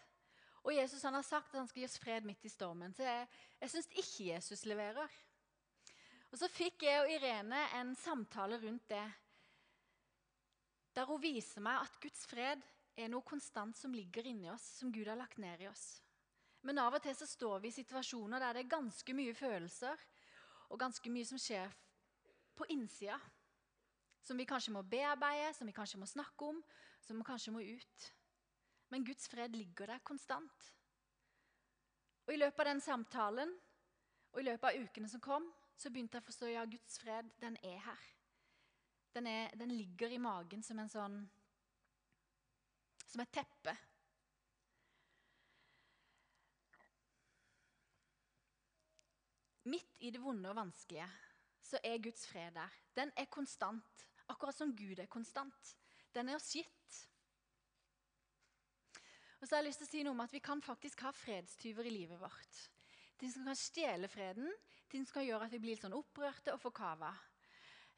Og 0.64 0.75
Jesus 0.75 1.05
han 1.07 1.14
har 1.14 1.27
sagt 1.27 1.53
at 1.53 1.61
han 1.61 1.68
skal 1.71 1.83
gi 1.83 1.88
oss 1.88 2.01
fred 2.03 2.27
midt 2.27 2.44
i 2.44 2.53
stormen. 2.53 2.94
Så 2.94 3.07
jeg, 3.07 3.29
jeg 3.61 3.73
syns 3.75 3.90
ikke 3.94 4.29
Jesus 4.33 4.64
leverer. 4.68 5.18
Og 6.29 6.38
Så 6.38 6.49
fikk 6.53 6.85
jeg 6.85 7.01
og 7.03 7.12
Irene 7.12 7.61
en 7.79 7.94
samtale 7.97 8.59
rundt 8.61 8.88
det. 8.90 9.07
Der 10.97 11.07
hun 11.09 11.23
viser 11.23 11.62
meg 11.64 11.87
at 11.87 11.97
Guds 12.03 12.27
fred 12.29 12.64
er 12.99 13.09
noe 13.09 13.25
konstant 13.25 13.79
som 13.79 13.94
ligger 13.94 14.27
inni 14.27 14.51
oss, 14.51 14.64
som 14.81 14.92
Gud 14.92 15.07
har 15.07 15.16
lagt 15.16 15.38
ned 15.38 15.62
i 15.62 15.68
oss. 15.71 16.01
Men 16.66 16.81
av 16.83 16.97
og 16.99 17.03
til 17.05 17.14
så 17.14 17.27
står 17.29 17.62
vi 17.62 17.71
i 17.71 17.77
situasjoner 17.77 18.42
der 18.42 18.57
det 18.57 18.64
er 18.64 18.73
ganske 18.73 19.14
mye 19.14 19.35
følelser 19.37 20.01
og 20.68 20.81
ganske 20.81 21.11
mye 21.12 21.29
som 21.29 21.40
skjer 21.40 21.71
på 22.59 22.66
innsida. 22.75 23.16
Som 24.27 24.37
vi 24.37 24.49
kanskje 24.49 24.75
må 24.75 24.83
bearbeide, 24.83 25.55
som 25.57 25.71
vi 25.71 25.73
kanskje 25.73 26.01
må 26.03 26.09
snakke 26.11 26.51
om, 26.51 26.59
som 27.01 27.16
vi 27.16 27.25
kanskje 27.25 27.55
må 27.55 27.62
ut. 27.62 28.09
Men 28.88 29.05
Guds 29.05 29.29
fred 29.29 29.57
ligger 29.57 29.87
der 29.87 30.05
konstant. 30.05 30.68
Og 32.27 32.35
I 32.35 32.40
løpet 32.40 32.61
av 32.61 32.70
den 32.70 32.81
samtalen 32.85 33.53
og 34.33 34.40
i 34.40 34.44
løpet 34.44 34.68
av 34.68 34.85
ukene 34.85 35.09
som 35.09 35.22
kom, 35.24 35.48
så 35.79 35.90
begynte 35.90 36.18
jeg 36.18 36.24
å 36.24 36.29
forstå 36.29 36.48
ja, 36.53 36.64
Guds 36.68 36.98
fred 37.01 37.29
den 37.40 37.57
er 37.64 37.79
her. 37.85 38.07
Den, 39.14 39.27
er, 39.27 39.55
den 39.57 39.72
ligger 39.72 40.12
i 40.12 40.20
magen 40.20 40.62
som 40.62 40.79
en 40.79 40.90
sånn 40.92 41.18
Som 43.09 43.22
et 43.24 43.31
teppe. 43.33 43.72
Midt 49.72 50.05
i 50.05 50.11
det 50.12 50.20
vonde 50.20 50.51
og 50.53 50.59
vanskelige 50.59 51.09
så 51.64 51.81
er 51.85 52.01
Guds 52.05 52.27
fred 52.29 52.53
der. 52.57 52.77
Den 52.96 53.12
er 53.16 53.29
konstant, 53.33 54.05
akkurat 54.29 54.57
som 54.57 54.77
Gud 54.77 55.01
er 55.01 55.09
konstant. 55.09 55.72
Den 56.12 56.29
er 56.29 56.37
oss 56.37 56.53
gitt. 56.57 57.01
Og 59.38 59.46
så 59.46 59.55
har 59.55 59.62
jeg 59.62 59.68
lyst 59.70 59.83
til 59.85 59.88
å 59.88 59.90
si 59.90 60.03
noe 60.05 60.16
om 60.16 60.24
at 60.24 60.35
Vi 60.35 60.42
kan 60.42 60.62
faktisk 60.62 61.05
ha 61.07 61.12
fredstyver 61.14 61.87
i 61.87 61.94
livet 61.94 62.20
vårt. 62.20 62.62
Ting 63.18 63.33
som 63.33 63.46
kan 63.46 63.59
stjele 63.59 64.09
freden, 64.11 64.51
ting 64.90 65.05
som 65.07 65.18
kan 65.18 65.27
gjøre 65.27 65.46
at 65.46 65.55
vi 65.55 65.61
blir 65.62 65.74
litt 65.74 65.83
sånn 65.83 65.96
opprørte 65.96 66.55
og 66.55 66.62
forkava. 66.62 67.11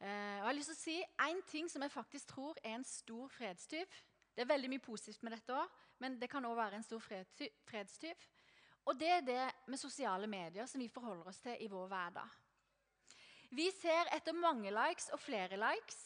Eh, 0.00 0.38
og 0.40 0.44
jeg 0.44 0.46
har 0.48 0.56
lyst 0.56 0.72
til 0.72 0.78
å 0.78 0.80
si 0.80 0.98
En 1.26 1.42
ting 1.48 1.66
som 1.68 1.82
jeg 1.84 1.92
faktisk 1.92 2.30
tror 2.32 2.56
er 2.62 2.78
en 2.78 2.86
stor 2.88 3.28
fredstyv 3.28 3.84
Det 4.32 4.40
er 4.40 4.48
veldig 4.48 4.70
mye 4.72 4.80
positivt 4.80 5.20
med 5.26 5.34
dette 5.34 5.52
òg, 5.52 5.74
men 6.00 6.16
det 6.16 6.30
kan 6.32 6.46
òg 6.48 6.54
være 6.56 6.78
en 6.78 6.86
stor 6.86 7.02
fredstyv. 7.68 8.28
Og 8.88 8.96
det 8.96 9.10
er 9.12 9.24
det 9.26 9.42
med 9.68 9.78
sosiale 9.78 10.26
medier 10.30 10.66
som 10.70 10.80
vi 10.80 10.88
forholder 10.88 11.28
oss 11.28 11.42
til 11.44 11.60
i 11.60 11.68
vår 11.68 11.90
hverdag. 11.90 12.38
Vi 13.50 13.66
ser 13.74 14.08
etter 14.14 14.32
mange 14.32 14.70
likes 14.72 15.10
og 15.12 15.20
flere 15.20 15.58
likes. 15.60 15.98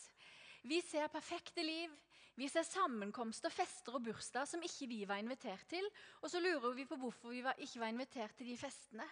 Vi 0.64 0.80
ser 0.80 1.12
perfekte 1.12 1.62
liv. 1.62 1.92
Vi 2.34 2.48
ser 2.50 2.66
sammenkomster, 2.66 3.52
fester 3.54 3.94
og 3.94 4.02
bursdager 4.08 4.48
som 4.50 4.62
ikke 4.66 4.88
vi 4.90 5.02
var 5.06 5.22
invitert 5.22 5.66
til. 5.70 5.86
Og 6.22 6.30
så 6.32 6.40
lurer 6.42 6.74
vi 6.74 6.86
på 6.90 6.98
hvorfor 6.98 7.30
vi 7.30 7.44
ikke 7.62 7.82
var 7.82 7.92
invitert 7.92 8.34
til 8.38 8.50
de 8.50 8.56
festene. 8.58 9.06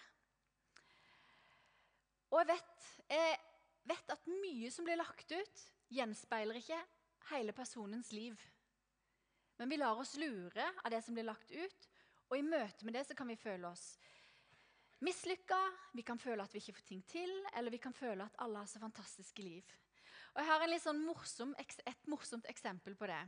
Og 2.33 2.41
jeg 2.41 2.49
vet, 2.49 2.89
jeg 3.13 3.37
vet 3.93 4.15
at 4.15 4.27
mye 4.27 4.71
som 4.73 4.87
blir 4.87 4.99
lagt 4.99 5.31
ut, 5.31 5.63
gjenspeiler 5.93 6.59
ikke 6.59 6.79
hele 7.29 7.53
personens 7.55 8.11
liv. 8.11 8.39
Men 9.59 9.69
vi 9.69 9.77
lar 9.77 9.99
oss 10.01 10.15
lure 10.17 10.65
av 10.81 10.89
det 10.91 11.03
som 11.05 11.15
blir 11.15 11.27
lagt 11.29 11.51
ut, 11.53 11.89
og 12.31 12.39
i 12.39 12.45
møte 12.47 12.87
med 12.87 12.97
det 12.97 13.05
så 13.05 13.15
kan 13.15 13.29
vi 13.29 13.37
føle 13.37 13.69
oss 13.69 13.93
mislykka, 15.03 15.59
vi 15.93 16.03
kan 16.07 16.19
føle 16.19 16.43
at 16.43 16.53
vi 16.53 16.61
ikke 16.63 16.77
får 16.77 16.87
ting 16.87 17.01
til, 17.11 17.31
eller 17.57 17.73
vi 17.73 17.79
kan 17.83 17.93
føle 17.93 18.23
at 18.23 18.37
alle 18.43 18.61
har 18.61 18.69
så 18.71 18.79
fantastiske 18.79 19.43
liv. 19.43 19.73
Og 20.33 20.41
Jeg 20.41 20.49
har 20.49 20.79
sånn 20.81 21.01
morsom, 21.05 21.51
et 21.61 22.07
morsomt 22.09 22.47
eksempel 22.49 22.95
på 22.97 23.05
det. 23.09 23.21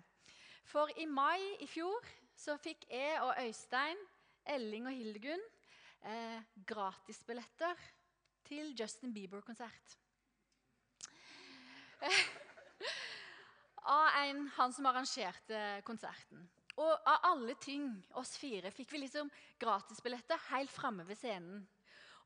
For 0.65 0.89
i 0.97 1.05
mai 1.05 1.41
i 1.61 1.67
fjor 1.69 2.01
så 2.33 2.57
fikk 2.57 2.87
jeg 2.89 3.19
og 3.21 3.37
Øystein, 3.43 3.99
Elling 4.45 4.87
og 4.89 4.95
Hildegunn 4.97 5.43
eh, 6.01 6.41
gratisbilletter 6.65 7.77
til 8.45 8.73
Justin 8.77 9.13
Bieber-konsert. 9.13 9.97
av 13.85 14.09
en, 14.23 14.47
han 14.57 14.73
som 14.73 14.89
arrangerte 14.89 15.61
konserten. 15.85 16.41
Og 16.75 16.91
av 16.91 17.29
alle 17.29 17.55
ting, 17.61 17.87
oss 18.19 18.33
fire, 18.41 18.73
fikk 18.73 18.91
vi 18.91 19.05
liksom 19.05 19.29
gratisbilletter 19.61 20.41
helt 20.49 20.73
framme 20.73 21.05
ved 21.07 21.21
scenen. 21.21 21.61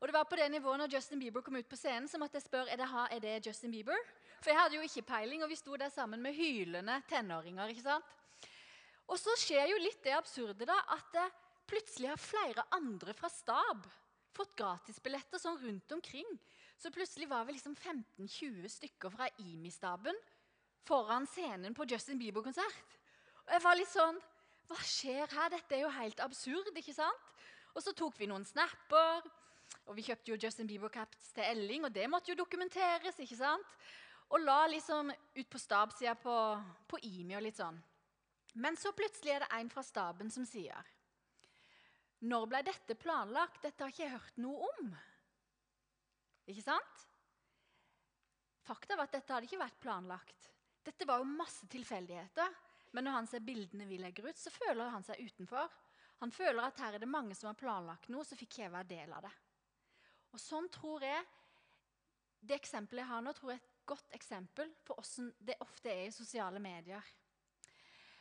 Og 0.00 0.08
det 0.08 0.16
var 0.16 0.24
på 0.24 0.38
det 0.40 0.48
nivået 0.50 0.80
når 0.80 0.94
Justin 0.96 1.20
Bieber 1.20 1.44
kom 1.44 1.60
ut 1.60 1.68
på 1.68 1.76
scenen, 1.76 2.08
så 2.08 2.18
måtte 2.18 2.40
jeg 2.40 2.48
spørre 2.48 2.72
er 2.72 2.80
det, 2.80 2.88
er 2.88 3.20
det 3.20 3.46
Justin 3.46 3.76
Bieber. 3.76 4.00
For 4.40 4.52
jeg 4.52 4.58
hadde 4.60 4.78
jo 4.78 4.86
ikke 4.86 5.06
peiling, 5.10 5.44
og 5.44 5.50
vi 5.52 5.58
sto 5.58 5.76
der 5.76 5.92
sammen 5.92 6.22
med 6.24 6.36
hylende 6.36 6.96
tenåringer. 7.10 7.68
ikke 7.68 7.84
sant? 7.84 8.16
Og 9.10 9.18
så 9.20 9.34
skjer 9.36 9.72
jo 9.72 9.80
litt 9.82 10.02
det 10.04 10.14
absurde 10.16 10.66
da, 10.68 10.78
at 10.94 11.08
det 11.12 11.26
plutselig 11.70 12.08
har 12.12 12.20
flere 12.20 12.64
andre 12.74 13.14
fra 13.14 13.28
stab 13.30 13.86
fått 14.34 14.54
gratisbilletter 14.58 15.40
sånn 15.42 15.58
rundt 15.60 15.92
omkring. 15.96 16.28
Så 16.80 16.92
plutselig 16.94 17.28
var 17.28 17.44
vi 17.44 17.56
liksom 17.56 17.74
15-20 17.76 18.70
stykker 18.72 19.12
fra 19.12 19.28
IMI-staben 19.42 20.16
foran 20.88 21.26
scenen 21.28 21.74
på 21.76 21.84
Justin 21.90 22.18
Bieber-konsert. 22.20 22.96
Og 23.46 23.52
jeg 23.56 23.64
var 23.66 23.78
litt 23.78 23.92
sånn 23.92 24.20
Hva 24.70 24.78
skjer 24.86 25.32
her? 25.34 25.48
Dette 25.50 25.74
er 25.74 25.80
jo 25.82 25.90
helt 25.90 26.20
absurd. 26.22 26.70
ikke 26.78 26.94
sant? 26.94 27.30
Og 27.74 27.82
så 27.82 27.90
tok 27.90 28.14
vi 28.20 28.28
noen 28.30 28.44
snapper. 28.46 29.26
Og 29.90 29.96
vi 29.96 30.04
kjøpte 30.06 30.30
jo 30.30 30.38
Justin 30.38 30.68
Bieber-caps 30.70 31.32
til 31.34 31.42
Elling, 31.42 31.84
og 31.88 31.90
det 31.90 32.06
måtte 32.06 32.30
jo 32.30 32.38
dokumenteres. 32.38 33.18
ikke 33.18 33.38
sant? 33.40 33.66
Og 34.30 34.42
la 34.44 34.60
liksom 34.70 35.10
ut 35.10 35.50
på 35.50 35.58
stabsida 35.58 36.14
på, 36.14 36.34
på 36.86 37.00
IMI 37.02 37.36
og 37.38 37.44
litt 37.46 37.58
sånn. 37.58 37.78
Men 38.62 38.78
så 38.78 38.92
plutselig 38.94 39.34
er 39.34 39.44
det 39.44 39.52
en 39.58 39.70
fra 39.70 39.82
staben 39.86 40.30
som 40.30 40.46
sier 40.46 40.88
Når 42.26 42.46
ble 42.50 42.62
dette 42.66 42.96
planlagt? 42.98 43.62
Dette 43.62 43.84
har 43.84 43.92
ikke 43.92 44.04
jeg 44.04 44.14
hørt 44.14 44.40
noe 44.42 44.70
om. 44.70 44.90
Ikke 46.50 46.64
sant? 46.66 47.06
Fakta 48.66 48.96
var 48.98 49.08
at 49.08 49.14
dette 49.16 49.34
hadde 49.34 49.48
ikke 49.48 49.62
vært 49.62 49.80
planlagt. 49.82 50.50
Dette 50.84 51.06
var 51.08 51.22
jo 51.22 51.30
masse 51.30 51.66
tilfeldigheter. 51.70 52.58
Men 52.90 53.06
når 53.06 53.16
han 53.16 53.28
ser 53.30 53.46
bildene 53.46 53.86
vi 53.86 54.00
legger 54.02 54.28
ut, 54.28 54.38
så 54.38 54.50
føler 54.50 54.90
han 54.92 55.06
seg 55.06 55.22
utenfor. 55.22 55.70
Han 56.20 56.32
føler 56.34 56.66
at 56.66 56.80
her 56.82 56.96
er 56.96 57.02
det 57.02 57.08
mange 57.10 57.36
som 57.38 57.48
har 57.48 57.58
planlagt 57.58 58.10
noe, 58.12 58.26
så 58.26 58.36
fikk 58.38 58.60
jeg 58.60 58.72
være 58.72 58.90
del 58.90 59.14
av 59.14 59.24
det. 59.24 59.32
Og 60.34 60.42
sånn 60.42 60.68
tror 60.70 61.02
jeg 61.02 61.26
Det 62.40 62.56
eksempelet 62.56 63.02
jeg 63.02 63.10
har 63.10 63.20
nå, 63.20 63.32
tror 63.36 63.50
jeg 63.52 63.60
godt 63.90 64.14
eksempel 64.16 64.70
på 64.86 64.96
hvordan 64.96 65.30
det 65.46 65.58
ofte 65.64 65.90
er 65.92 66.06
i 66.06 66.14
sosiale 66.14 66.62
medier. 66.62 67.06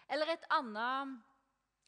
Eller 0.10 0.34
et 0.34 0.48
annet 0.52 1.20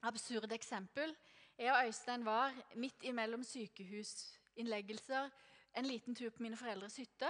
absurd 0.05 0.51
eksempel. 0.53 1.15
Jeg 1.57 1.73
og 1.73 1.87
Øystein 1.87 2.25
var 2.25 2.53
midt 2.75 3.03
imellom 3.09 3.43
sykehusinnleggelser 3.43 5.29
en 5.77 5.85
liten 5.85 6.15
tur 6.15 6.29
på 6.29 6.43
mine 6.43 6.57
foreldres 6.57 6.97
hytte, 6.99 7.29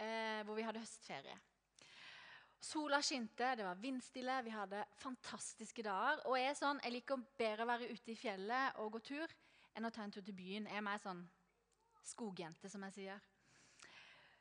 eh, 0.00 0.42
hvor 0.44 0.54
vi 0.54 0.62
hadde 0.62 0.82
høstferie. 0.82 1.38
Sola 2.60 2.98
skinte, 3.02 3.54
det 3.56 3.64
var 3.64 3.78
vindstille, 3.78 4.42
vi 4.44 4.50
hadde 4.50 4.84
fantastiske 4.98 5.82
dager. 5.82 6.24
Og 6.26 6.38
jeg, 6.40 6.56
sånn, 6.58 6.80
jeg 6.82 6.96
liker 6.96 7.26
bedre 7.38 7.64
å 7.64 7.70
være 7.70 7.90
ute 7.92 8.12
i 8.12 8.18
fjellet 8.18 8.80
og 8.82 8.96
gå 8.96 9.02
tur 9.12 9.34
enn 9.76 9.86
å 9.86 9.92
ta 9.94 10.02
en 10.02 10.14
tur 10.14 10.24
til 10.26 10.34
byen. 10.34 10.66
Jeg 10.66 10.80
er 10.80 10.86
mer 10.86 10.98
sånn 11.02 11.22
skogjente, 12.02 12.70
som 12.72 12.82
jeg 12.88 12.96
sier. 12.96 13.20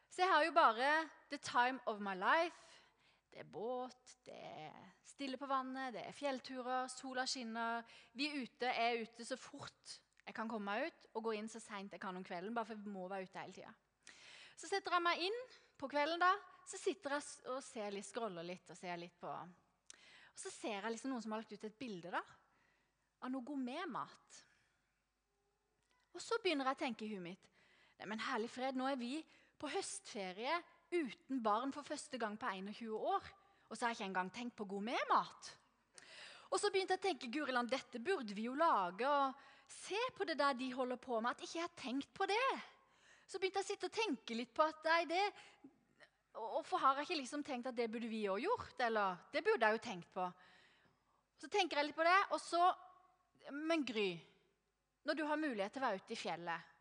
Så 0.09 0.23
jeg 0.23 0.31
har 0.31 0.43
jo 0.45 0.53
bare 0.55 0.91
the 1.29 1.37
time 1.37 1.79
of 1.85 1.99
my 2.01 2.15
life. 2.17 2.81
Det 3.31 3.39
er 3.43 3.49
båt, 3.51 4.17
det 4.25 4.33
er 4.33 4.75
stille 5.05 5.37
på 5.37 5.47
vannet, 5.49 5.93
det 5.93 6.03
er 6.07 6.15
fjellturer, 6.15 6.87
sola 6.89 7.25
skinner. 7.27 7.83
Vi 8.13 8.27
er 8.29 8.43
ute, 8.43 8.71
jeg 8.71 8.93
er 8.93 9.03
ute 9.03 9.25
så 9.25 9.37
fort 9.37 9.97
jeg 10.27 10.35
kan 10.35 10.49
komme 10.51 10.67
meg 10.67 10.89
ut, 10.89 11.05
og 11.15 11.23
gå 11.29 11.37
inn 11.37 11.47
så 11.47 11.59
seint 11.63 11.93
jeg 11.95 12.01
kan 12.03 12.15
om 12.17 12.23
kvelden. 12.25 12.53
bare 12.53 12.67
for 12.67 12.75
jeg 12.75 12.91
må 12.91 13.07
være 13.07 13.23
ute 13.23 13.39
hele 13.39 13.53
tiden. 13.55 13.77
Så 14.57 14.67
setter 14.67 14.91
jeg 14.97 15.05
meg 15.05 15.21
inn 15.23 15.37
på 15.79 15.87
kvelden 15.87 16.19
da, 16.19 16.33
så 16.67 16.79
sitter 16.81 17.15
jeg 17.15 17.53
og 17.53 17.61
ser 17.63 17.93
litt, 17.95 18.07
scroller 18.09 18.43
litt 18.43 18.69
og 18.73 18.77
ser 18.77 18.97
litt 18.99 19.15
på 19.21 19.29
Og 19.31 20.41
så 20.41 20.51
ser 20.51 20.81
jeg 20.81 20.91
liksom 20.91 21.13
noen 21.13 21.23
som 21.23 21.31
har 21.31 21.43
lagt 21.43 21.53
ut 21.53 21.63
et 21.69 21.79
bilde 21.79 22.11
da, 22.11 22.21
av 23.23 23.31
noe 23.31 23.45
gourmetmat. 23.45 24.41
Og 26.11 26.21
så 26.21 26.41
begynner 26.43 26.67
jeg 26.67 26.77
å 26.77 26.81
tenke 26.81 27.05
i 27.05 27.13
huet 27.13 27.23
mitt 27.23 27.53
Nei, 27.97 28.05
men 28.11 28.21
herlig 28.21 28.49
fred, 28.53 28.75
nå 28.77 28.85
er 28.91 28.97
vi 28.99 29.15
på 29.59 29.69
høstferie 29.71 30.55
uten 30.93 31.41
barn 31.43 31.73
for 31.75 31.85
første 31.85 32.19
gang 32.21 32.37
på 32.39 32.49
21 32.49 32.95
år. 32.95 33.29
Og 33.67 33.75
så 33.75 33.85
har 33.85 33.91
jeg 33.91 33.99
ikke 33.99 34.09
engang 34.11 34.31
tenkt 34.33 34.55
på 34.55 34.67
god 34.69 34.85
med-mat. 34.87 35.51
Og 36.47 36.59
så 36.61 36.71
begynte 36.71 36.95
jeg 36.95 37.01
å 37.01 37.07
tenke 37.09 37.31
Guriland, 37.31 37.69
dette 37.71 37.99
burde 37.99 38.35
vi 38.35 38.47
jo 38.47 38.55
lage. 38.55 39.07
og 39.07 39.33
se 39.67 39.99
på 40.15 40.23
det 40.23 40.37
der 40.39 40.53
de 40.55 40.69
holder 40.73 40.95
på 40.95 41.19
med, 41.19 41.31
at 41.31 41.41
ikke 41.43 41.59
jeg 41.59 41.65
har 41.65 41.81
tenkt 41.81 42.13
på 42.15 42.25
det. 42.25 42.51
Så 43.27 43.39
begynte 43.39 43.59
jeg 43.59 43.65
å 43.65 43.71
sitte 43.73 43.89
og 43.89 43.97
tenke 43.97 44.37
litt 44.37 44.53
på 44.55 44.63
at 44.63 44.85
nei, 44.87 45.01
det 45.09 45.25
Hvorfor 46.37 46.77
har 46.77 46.99
jeg 46.99 47.07
ikke 47.07 47.15
liksom 47.17 47.41
tenkt 47.43 47.65
at 47.65 47.75
det 47.75 47.87
burde 47.89 48.07
vi 48.07 48.27
òg 48.29 48.43
gjort? 48.43 48.75
Eller 48.85 49.17
det 49.33 49.41
burde 49.41 49.65
jeg 49.65 49.73
jo 49.73 49.81
tenkt 49.81 50.11
på. 50.13 50.25
Så 51.41 51.49
tenker 51.49 51.79
jeg 51.79 51.87
litt 51.87 51.97
på 51.97 52.05
det, 52.05 52.17
og 52.29 52.37
så 52.41 52.61
Men 53.65 53.83
Gry, 53.87 54.11
når 55.07 55.17
du 55.17 55.23
har 55.25 55.39
mulighet 55.39 55.73
til 55.73 55.81
å 55.81 55.87
være 55.87 56.01
ute 56.03 56.13
i 56.13 56.19
fjellet, 56.19 56.73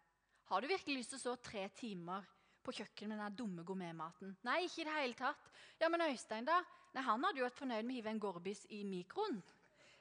har 0.51 0.61
du 0.61 0.69
virkelig 0.69 0.97
lyst 0.99 1.15
til 1.15 1.19
å 1.19 1.23
stå 1.23 1.35
tre 1.47 1.69
timer 1.79 2.27
på 2.67 2.75
kjøkkenet 2.75 3.15
med 3.15 3.23
den 3.23 3.37
dumme 3.39 3.65
gourmetmaten? 3.67 4.35
Nei, 4.47 4.65
ikke 4.67 4.83
i 4.83 4.87
det 4.89 4.97
hele 4.97 5.19
tatt. 5.19 5.51
Ja, 5.81 5.91
men 5.93 6.05
Øystein, 6.09 6.47
da? 6.49 6.59
Nei, 6.95 7.05
Han 7.07 7.25
hadde 7.25 7.41
jo 7.41 7.47
vært 7.47 7.61
fornøyd 7.61 7.85
med 7.85 7.95
å 7.95 7.99
hive 8.01 8.13
en 8.13 8.23
gorbis 8.23 8.65
i 8.75 8.83
mikroen. 8.85 9.39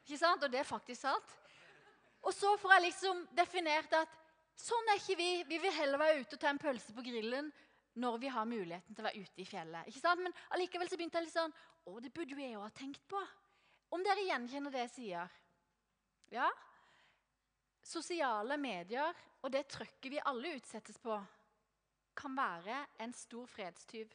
Ikke 0.05 0.19
sant? 0.21 0.43
Og 0.43 0.51
det 0.51 0.61
er 0.61 0.67
faktisk 0.67 1.01
sant. 1.05 1.35
Og 2.25 2.33
så 2.33 2.55
får 2.57 2.75
jeg 2.75 2.85
liksom 2.87 3.21
definert 3.37 3.93
at 3.93 4.17
sånn 4.57 4.91
er 4.91 4.99
ikke 5.01 5.19
vi. 5.19 5.29
Vi 5.49 5.61
vil 5.61 5.77
heller 5.77 6.01
være 6.01 6.21
ute 6.23 6.37
og 6.37 6.41
ta 6.41 6.51
en 6.51 6.61
pølse 6.61 6.95
på 6.95 7.05
grillen 7.05 7.51
når 8.01 8.17
vi 8.19 8.29
har 8.33 8.47
muligheten 8.49 8.95
til 8.95 9.03
å 9.03 9.07
være 9.07 9.23
ute 9.23 9.41
i 9.41 9.47
fjellet. 9.47 9.87
Ikke 9.87 10.01
sant? 10.01 10.23
Men 10.25 10.35
allikevel 10.55 10.89
så 10.89 10.97
begynte 10.99 11.21
jeg 11.21 11.29
litt 11.29 11.37
sånn 11.37 11.55
Å, 11.85 11.99
det 12.01 12.09
burde 12.09 12.33
jo 12.33 12.41
jeg 12.41 12.57
òg 12.57 12.63
ha 12.65 12.71
tenkt 12.73 13.03
på. 13.07 13.19
Om 13.93 14.03
dere 14.03 14.25
gjenkjenner 14.25 14.73
det 14.73 14.87
jeg 14.87 14.93
sier? 14.95 15.35
Ja, 16.33 16.47
sosiale 17.85 18.57
medier 18.57 19.13
og 19.45 19.51
det 19.53 19.67
trøkket 19.69 20.09
vi 20.09 20.21
alle 20.25 20.55
utsettes 20.57 20.97
på, 21.01 21.15
kan 22.17 22.35
være 22.37 22.85
en 23.03 23.13
stor 23.13 23.45
fredstyv. 23.49 24.13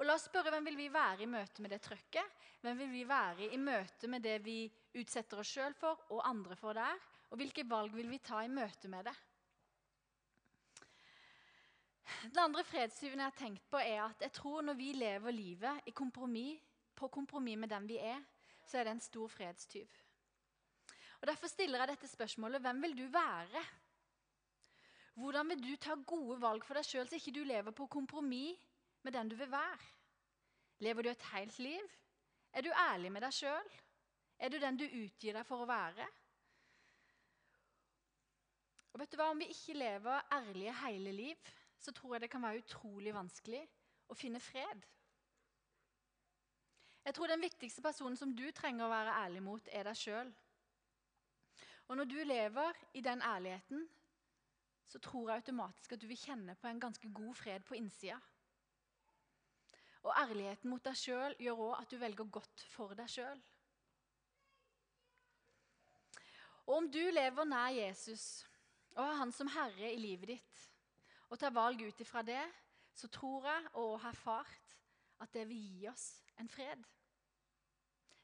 Og 0.00 0.06
la 0.06 0.14
oss 0.16 0.28
spørre 0.30 0.52
hvem 0.54 0.64
vil 0.70 0.78
vi 0.78 0.88
være 0.92 1.26
i 1.26 1.28
møte 1.28 1.60
med 1.60 1.74
det 1.74 1.82
trøkket? 1.84 2.36
Hvem 2.62 2.78
vil 2.80 2.92
vi 2.92 3.02
være 3.08 3.50
i 3.52 3.58
møte 3.60 4.08
med 4.08 4.24
det 4.24 4.38
vi 4.44 4.62
utsetter 4.96 5.42
oss 5.42 5.50
sjøl 5.52 5.74
for 5.76 6.06
og 6.14 6.22
andre 6.28 6.56
for 6.56 6.76
der? 6.76 6.96
Og 7.30 7.40
hvilke 7.40 7.66
valg 7.68 7.92
vil 7.94 8.08
vi 8.10 8.18
ta 8.24 8.40
i 8.44 8.48
møte 8.52 8.88
med 8.88 9.10
det? 9.10 9.16
Den 12.22 12.40
andre 12.42 12.64
fredstyven 12.64 13.20
jeg 13.20 13.28
har 13.28 13.38
tenkt 13.38 13.68
på, 13.70 13.78
er 13.78 14.02
at 14.02 14.24
jeg 14.24 14.32
tror 14.34 14.64
når 14.66 14.76
vi 14.76 14.92
lever 14.96 15.36
livet 15.36 15.92
kompromis, 15.94 16.58
på 16.96 17.08
kompromiss 17.08 17.60
med 17.60 17.70
den 17.70 17.86
vi 17.88 17.96
er, 17.96 18.18
så 18.66 18.78
er 18.78 18.84
det 18.84 18.96
en 18.96 19.04
stor 19.04 19.28
fredstyv. 19.28 19.86
Og 21.20 21.26
Derfor 21.28 21.48
stiller 21.48 21.78
jeg 21.80 21.92
dette 21.92 22.08
spørsmålet 22.08 22.60
hvem 22.60 22.82
vil 22.82 22.96
du 22.98 23.06
være? 23.12 23.62
Hvordan 25.14 25.48
vil 25.48 25.62
du 25.62 25.76
ta 25.76 25.96
gode 26.06 26.38
valg 26.40 26.64
for 26.64 26.78
deg 26.78 26.86
sjøl, 26.86 27.08
så 27.08 27.18
ikke 27.18 27.34
du 27.34 27.42
lever 27.44 27.74
på 27.76 27.88
kompromiss 27.90 28.60
med 29.02 29.12
den 29.16 29.28
du 29.28 29.36
vil 29.36 29.50
være? 29.50 29.88
Lever 30.80 31.02
du 31.02 31.10
et 31.10 31.28
helt 31.32 31.58
liv? 31.58 31.88
Er 32.52 32.64
du 32.64 32.70
ærlig 32.72 33.12
med 33.12 33.22
deg 33.22 33.34
sjøl? 33.34 33.70
Er 34.38 34.48
du 34.48 34.58
den 34.58 34.78
du 34.80 34.86
utgir 34.86 35.36
deg 35.36 35.46
for 35.46 35.62
å 35.62 35.68
være? 35.68 36.06
Og 38.92 39.02
vet 39.02 39.12
du 39.12 39.18
hva, 39.20 39.30
Om 39.30 39.42
vi 39.42 39.50
ikke 39.52 39.76
lever 39.78 40.32
ærlige 40.32 40.72
hele 40.84 41.12
liv, 41.12 41.50
så 41.78 41.92
tror 41.92 42.14
jeg 42.14 42.24
det 42.24 42.30
kan 42.30 42.42
være 42.42 42.62
utrolig 42.64 43.14
vanskelig 43.14 43.60
å 44.10 44.16
finne 44.18 44.40
fred. 44.40 44.86
Jeg 47.04 47.14
tror 47.16 47.30
den 47.30 47.40
viktigste 47.40 47.82
personen 47.82 48.16
som 48.16 48.32
du 48.36 48.44
trenger 48.52 48.84
å 48.86 48.92
være 48.92 49.14
ærlig 49.24 49.42
mot, 49.42 49.68
er 49.72 49.88
deg 49.88 49.96
sjøl. 49.96 50.32
Og 51.88 51.96
når 51.96 52.10
du 52.10 52.18
lever 52.24 52.76
i 52.94 53.00
den 53.02 53.22
ærligheten, 53.22 53.86
så 54.90 54.98
tror 54.98 55.30
jeg 55.30 55.42
automatisk 55.42 55.94
at 55.94 56.02
du 56.02 56.08
vil 56.10 56.18
kjenne 56.18 56.56
på 56.58 56.66
en 56.66 56.80
ganske 56.82 57.12
god 57.14 57.34
fred 57.38 57.62
på 57.66 57.76
innsida. 57.78 58.18
Og 60.02 60.16
ærligheten 60.16 60.70
mot 60.72 60.82
deg 60.82 60.96
sjøl 60.98 61.36
gjør 61.38 61.62
òg 61.68 61.74
at 61.76 61.92
du 61.92 61.98
velger 62.00 62.30
godt 62.38 62.64
for 62.72 62.96
deg 62.98 63.10
sjøl. 63.12 63.42
Og 66.66 66.76
om 66.76 66.88
du 66.90 67.02
lever 67.12 67.46
nær 67.46 67.70
Jesus 67.74 68.24
og 68.96 69.04
har 69.04 69.20
Han 69.20 69.32
som 69.32 69.50
Herre 69.54 69.92
i 69.92 70.00
livet 70.00 70.32
ditt, 70.32 70.64
og 71.30 71.38
tar 71.38 71.54
valg 71.54 71.82
ut 71.86 72.00
ifra 72.02 72.24
det, 72.26 72.42
så 72.94 73.06
tror 73.08 73.46
jeg 73.46 73.68
og 73.78 74.00
har 74.02 74.10
erfart 74.10 74.74
at 75.22 75.30
det 75.36 75.46
vil 75.48 75.60
gi 75.62 75.86
oss 75.90 76.06
en 76.42 76.50
fred. 76.50 76.82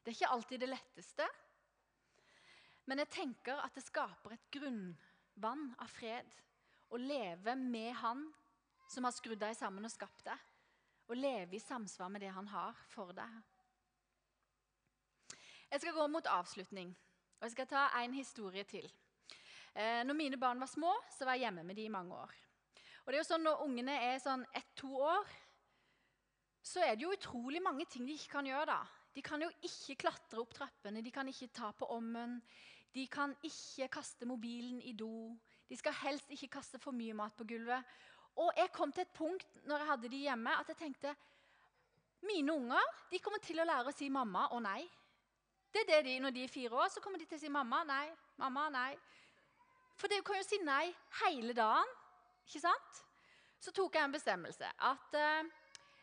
Det 0.03 0.11
er 0.11 0.17
ikke 0.17 0.33
alltid 0.35 0.59
det 0.59 0.69
letteste, 0.69 1.27
men 2.87 2.99
jeg 3.03 3.11
tenker 3.15 3.63
at 3.63 3.75
det 3.75 3.85
skaper 3.85 4.35
et 4.35 4.51
grunnvann 4.51 5.69
av 5.79 5.91
fred 5.91 6.35
å 6.89 6.97
leve 6.97 7.55
med 7.55 7.93
Han 8.01 8.27
som 8.89 9.03
har 9.03 9.15
skrudd 9.15 9.39
deg 9.41 9.55
sammen 9.57 9.85
og 9.85 9.91
skapt 9.91 10.25
deg, 10.27 10.37
Å 11.07 11.15
leve 11.15 11.55
i 11.55 11.63
samsvar 11.63 12.09
med 12.11 12.21
det 12.21 12.33
Han 12.35 12.47
har 12.51 12.75
for 12.91 13.13
deg. 13.15 13.35
Jeg 15.71 15.81
skal 15.81 15.95
gå 15.95 16.07
mot 16.07 16.27
avslutning, 16.31 16.93
og 17.39 17.45
jeg 17.47 17.51
skal 17.51 17.67
ta 17.67 17.87
en 17.99 18.13
historie 18.15 18.63
til. 18.63 18.87
Eh, 19.75 20.03
når 20.03 20.15
mine 20.15 20.37
barn 20.39 20.59
var 20.59 20.67
små, 20.71 20.93
så 21.11 21.27
var 21.27 21.35
jeg 21.35 21.47
hjemme 21.47 21.63
med 21.63 21.75
dem 21.75 21.85
i 21.85 21.95
mange 21.95 22.15
år. 22.15 22.35
Og 23.03 23.11
det 23.11 23.19
er 23.19 23.21
jo 23.21 23.27
sånn 23.27 23.43
Når 23.43 23.63
ungene 23.63 23.97
er 24.03 24.19
sånn 24.19 24.45
ett-to 24.55 24.89
år, 24.99 25.27
så 26.63 26.83
er 26.83 26.95
det 26.95 27.05
jo 27.05 27.13
utrolig 27.15 27.61
mange 27.63 27.85
ting 27.87 28.07
de 28.07 28.15
ikke 28.15 28.39
kan 28.39 28.47
gjøre. 28.47 28.65
da. 28.65 28.81
De 29.15 29.21
kan 29.21 29.41
jo 29.41 29.49
ikke 29.63 29.95
klatre 30.03 30.41
opp 30.41 30.53
trappene, 30.53 31.01
de 31.01 31.11
kan 31.11 31.27
ikke 31.27 31.47
ta 31.53 31.71
på 31.71 31.87
ommen, 31.95 32.41
de 32.93 33.07
kan 33.07 33.35
ikke 33.43 33.87
kaste 33.87 34.27
mobilen 34.29 34.81
i 34.81 34.93
do. 34.93 35.37
De 35.69 35.77
skal 35.77 35.95
helst 36.03 36.29
ikke 36.31 36.51
kaste 36.57 36.79
for 36.79 36.95
mye 36.95 37.15
mat 37.17 37.35
på 37.37 37.47
gulvet. 37.47 37.97
Og 38.37 38.51
jeg 38.57 38.71
kom 38.71 38.91
til 38.93 39.03
et 39.03 39.15
punkt 39.15 39.59
når 39.65 39.81
jeg 39.81 39.89
hadde 39.91 40.11
de 40.13 40.21
hjemme, 40.27 40.53
at 40.59 40.69
jeg 40.71 40.77
tenkte 40.77 41.15
mine 42.27 42.53
unger 42.53 42.93
de 43.11 43.19
kommer 43.21 43.41
til 43.43 43.59
å 43.61 43.65
lære 43.67 43.91
å 43.91 43.95
si 43.95 44.09
mamma 44.09 44.47
og 44.55 44.63
nei. 44.65 44.81
Det 45.73 45.83
er 45.83 45.89
det 45.89 46.03
de, 46.07 46.19
Når 46.19 46.31
de 46.33 46.43
er 46.43 46.49
fire 46.49 46.73
år, 46.73 46.87
så 46.89 47.01
kommer 47.01 47.19
de 47.19 47.25
til 47.25 47.37
å 47.37 47.41
si 47.41 47.49
mamma, 47.49 47.83
nei, 47.85 48.07
mamma, 48.37 48.69
nei. 48.73 48.91
For 49.97 50.09
de 50.09 50.21
kan 50.25 50.39
jo 50.39 50.45
si 50.45 50.59
nei 50.63 50.93
hele 51.23 51.53
dagen. 51.53 51.89
ikke 52.47 52.63
sant? 52.63 53.03
Så 53.59 53.71
tok 53.71 53.95
jeg 53.95 54.05
en 54.05 54.13
bestemmelse. 54.13 54.69
At 54.79 55.17
uh, 55.17 55.43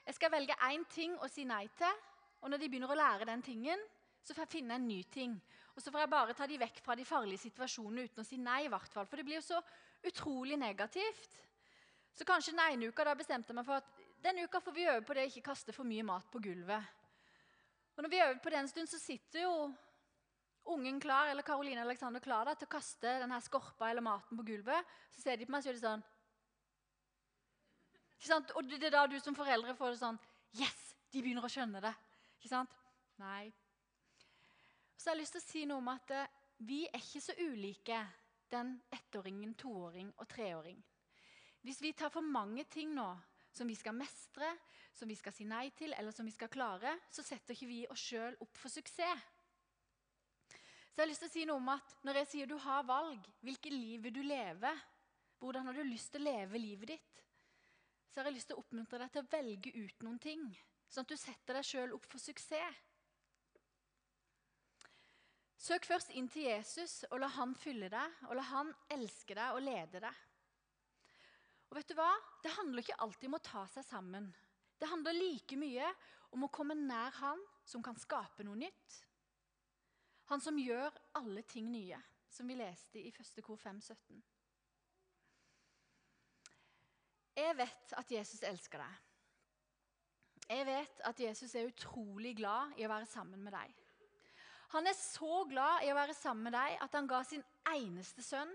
jeg 0.06 0.14
skal 0.14 0.32
velge 0.34 0.56
én 0.68 0.84
ting 0.90 1.14
å 1.18 1.28
si 1.30 1.46
nei 1.48 1.66
til. 1.78 2.02
Og 2.42 2.50
når 2.50 2.60
de 2.60 2.68
begynner 2.68 2.92
å 2.92 2.98
lære 2.98 3.28
den 3.30 3.42
tingen, 3.42 3.80
så 4.22 4.34
får 4.34 4.44
jeg 4.44 4.54
finne 4.58 4.76
en 4.76 4.88
ny 4.88 5.02
ting. 5.10 5.36
Og 5.74 5.82
så 5.82 5.90
får 5.90 6.04
jeg 6.04 6.12
bare 6.12 6.34
ta 6.38 6.46
de 6.46 6.58
vekk 6.60 6.80
fra 6.84 6.94
de 6.94 7.06
farlige 7.06 7.42
situasjonene 7.48 8.06
uten 8.06 8.22
å 8.22 8.26
si 8.26 8.38
nei. 8.38 8.64
I 8.66 8.70
hvert 8.70 8.92
fall, 8.92 9.08
For 9.10 9.18
det 9.18 9.26
blir 9.26 9.40
jo 9.40 9.46
så 9.48 9.60
utrolig 10.06 10.58
negativt. 10.58 11.40
Så 12.14 12.26
kanskje 12.26 12.54
den 12.54 12.62
ene 12.62 12.92
uka 12.92 13.06
da 13.06 13.16
bestemte 13.18 13.50
jeg 13.50 13.58
meg 13.58 13.66
for 13.66 13.80
at 13.80 13.88
denne 14.22 14.44
uka 14.46 14.60
får 14.62 14.76
vi 14.76 14.86
øve 14.86 15.02
på 15.04 15.16
det 15.16 15.24
å 15.24 15.30
ikke 15.32 15.48
kaste 15.50 15.74
for 15.74 15.88
mye 15.88 16.04
mat 16.06 16.28
på 16.30 16.42
gulvet. 16.44 16.92
Og 17.96 18.04
når 18.04 18.10
vi 18.12 18.22
øver 18.22 18.38
på 18.42 18.52
det 18.52 18.60
en 18.60 18.70
stund, 18.70 18.90
så 18.90 19.00
sitter 19.02 19.44
jo 19.44 19.56
ungen 20.74 21.00
klar, 21.02 21.28
eller 21.28 21.42
Karoline 21.42 21.82
Alexander 21.82 22.22
klar 22.22 22.46
da, 22.48 22.54
til 22.54 22.68
å 22.68 22.72
kaste 22.72 23.18
denne 23.20 23.40
skorpa 23.44 23.90
eller 23.90 24.04
maten 24.04 24.38
på 24.38 24.46
gulvet. 24.46 24.94
Så 25.12 25.26
ser 25.26 25.36
de 25.38 25.46
på 25.46 25.52
meg 25.52 25.60
og 25.60 25.66
så 25.66 25.72
gjør 25.72 25.80
de 25.80 25.84
sånn. 25.88 26.06
Ikke 28.14 28.30
sant? 28.30 28.54
Og 28.56 28.70
det 28.70 28.80
er 28.88 28.94
da 28.94 29.04
du 29.10 29.18
som 29.20 29.36
foreldre 29.36 29.74
får 29.76 29.94
det 29.94 30.00
sånn 30.00 30.22
Yes! 30.54 30.80
De 31.14 31.20
begynner 31.22 31.44
å 31.46 31.50
skjønne 31.50 31.82
det. 31.82 31.92
Ikke 32.40 32.50
sant? 32.50 32.72
Nei, 33.22 33.52
så 34.96 35.10
jeg 35.10 35.14
har 35.14 35.20
lyst 35.20 35.36
til 35.36 35.42
å 35.42 35.46
si 35.48 35.64
noe 35.68 35.82
om 35.82 35.90
at 35.92 36.12
eh, 36.14 36.32
vi 36.64 36.84
er 36.86 37.00
ikke 37.02 37.22
så 37.24 37.34
ulike 37.40 38.00
den 38.52 38.76
ettåringen, 38.94 39.54
toåring 39.58 40.12
og 40.16 40.28
treåring. 40.30 40.78
Hvis 41.64 41.80
vi 41.82 41.94
tar 41.96 42.12
for 42.12 42.24
mange 42.24 42.66
ting 42.70 42.92
nå 42.94 43.08
som 43.54 43.68
vi 43.68 43.76
skal 43.78 43.96
mestre, 43.96 44.50
som 44.94 45.08
vi 45.08 45.16
skal 45.18 45.34
si 45.34 45.46
nei 45.48 45.68
til, 45.76 45.94
eller 45.96 46.14
som 46.14 46.26
vi 46.26 46.34
skal 46.34 46.50
klare, 46.52 46.92
så 47.10 47.24
setter 47.24 47.54
ikke 47.54 47.70
vi 47.70 47.80
oss 47.90 48.02
sjøl 48.10 48.36
opp 48.44 48.58
for 48.60 48.72
suksess. 48.72 49.30
Så 50.94 51.00
jeg 51.00 51.02
har 51.02 51.10
lyst 51.10 51.24
til 51.24 51.30
å 51.30 51.34
si 51.34 51.44
noe 51.48 51.58
om 51.58 51.70
at 51.72 51.94
Når 52.06 52.18
jeg 52.20 52.28
sier 52.30 52.46
du 52.46 52.54
har 52.62 52.84
valg, 52.86 53.24
hvilket 53.42 53.74
liv 53.74 54.04
vil 54.04 54.14
du 54.14 54.22
leve? 54.22 54.70
Hvordan 55.42 55.66
har 55.66 55.74
du 55.74 55.82
lyst 55.82 56.12
til 56.14 56.22
å 56.22 56.28
leve 56.28 56.60
livet 56.60 56.92
ditt? 56.94 57.22
Så 58.12 58.20
har 58.20 58.30
jeg 58.30 58.36
lyst 58.36 58.52
til 58.52 58.56
å 58.56 58.62
oppmuntre 58.62 59.00
deg 59.02 59.10
til 59.10 59.24
å 59.24 59.30
velge 59.32 59.72
ut 59.74 60.04
noen 60.06 60.20
ting, 60.22 60.44
sånn 60.86 61.02
at 61.02 61.10
du 61.10 61.18
setter 61.18 61.58
deg 61.58 61.66
sjøl 61.66 61.96
opp 61.96 62.06
for 62.06 62.22
suksess. 62.22 62.78
Søk 65.64 65.86
først 65.88 66.10
inn 66.12 66.26
til 66.28 66.44
Jesus 66.44 67.06
og 67.08 67.22
la 67.22 67.30
han 67.38 67.54
fylle 67.56 67.88
deg, 67.92 68.16
og 68.28 68.36
la 68.36 68.44
han 68.50 68.72
elske 68.92 69.36
deg 69.36 69.56
og 69.56 69.64
lede 69.64 70.02
deg. 70.04 70.18
Og 71.70 71.78
vet 71.78 71.88
du 71.88 71.94
hva? 71.96 72.10
Det 72.44 72.52
handler 72.52 72.84
ikke 72.84 72.98
alltid 73.00 73.30
om 73.30 73.38
å 73.38 73.46
ta 73.46 73.62
seg 73.72 73.86
sammen. 73.86 74.26
Det 74.76 74.90
handler 74.90 75.16
like 75.16 75.56
mye 75.56 75.88
om 76.36 76.44
å 76.44 76.52
komme 76.52 76.76
nær 76.76 77.14
han 77.16 77.40
som 77.64 77.82
kan 77.82 77.96
skape 77.96 78.44
noe 78.44 78.60
nytt. 78.60 78.98
Han 80.28 80.42
som 80.44 80.58
gjør 80.60 80.92
alle 81.16 81.44
ting 81.48 81.70
nye, 81.72 81.96
som 82.28 82.48
vi 82.48 82.58
leste 82.58 83.00
i 83.00 83.08
1. 83.12 83.40
kor 83.46 83.56
5, 83.60 83.80
17. 83.80 84.20
Jeg 87.40 87.56
vet 87.58 87.96
at 87.98 88.12
Jesus 88.12 88.44
elsker 88.46 88.84
deg. 88.84 89.00
Jeg 90.44 90.68
vet 90.68 91.00
at 91.08 91.24
Jesus 91.24 91.56
er 91.56 91.72
utrolig 91.72 92.34
glad 92.36 92.76
i 92.76 92.84
å 92.84 92.92
være 92.92 93.08
sammen 93.08 93.40
med 93.40 93.56
deg. 93.56 93.83
Han 94.72 94.86
er 94.88 94.96
så 94.98 95.44
glad 95.50 95.84
i 95.84 95.90
å 95.92 95.98
være 95.98 96.16
sammen 96.16 96.48
med 96.48 96.56
deg 96.56 96.78
at 96.82 96.96
han 96.96 97.10
ga 97.10 97.20
sin 97.26 97.44
eneste 97.70 98.24
sønn 98.24 98.50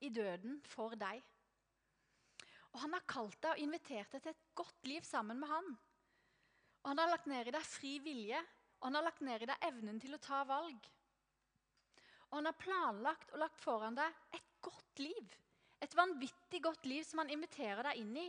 i 0.00 0.08
døden 0.12 0.58
for 0.66 0.96
deg. 0.98 1.20
Og 2.70 2.80
Han 2.84 2.94
har 2.94 3.06
kalt 3.10 3.38
deg 3.42 3.56
og 3.56 3.62
invitert 3.64 4.12
deg 4.14 4.22
til 4.24 4.32
et 4.32 4.48
godt 4.58 4.86
liv 4.88 5.04
sammen 5.06 5.40
med 5.42 5.50
han. 5.50 5.68
Og 6.82 6.92
Han 6.92 7.02
har 7.02 7.12
lagt 7.12 7.28
ned 7.30 7.50
i 7.50 7.54
deg 7.54 7.66
fri 7.66 7.98
vilje, 8.02 8.40
og 8.80 8.88
han 8.88 8.96
har 8.96 9.04
lagt 9.04 9.20
ned 9.20 9.42
i 9.44 9.48
deg 9.50 9.64
evnen 9.68 9.98
til 10.00 10.16
å 10.16 10.22
ta 10.24 10.40
valg. 10.48 10.86
Og 12.30 12.38
han 12.38 12.48
har 12.48 12.56
planlagt 12.56 13.34
og 13.34 13.42
lagt 13.42 13.60
foran 13.60 13.98
deg 13.98 14.36
et 14.38 14.46
godt 14.64 15.02
liv. 15.02 15.34
Et 15.84 15.96
vanvittig 15.96 16.62
godt 16.64 16.86
liv 16.88 17.04
som 17.04 17.20
han 17.20 17.32
inviterer 17.34 17.90
deg 17.90 18.00
inn 18.00 18.14
i. 18.16 18.28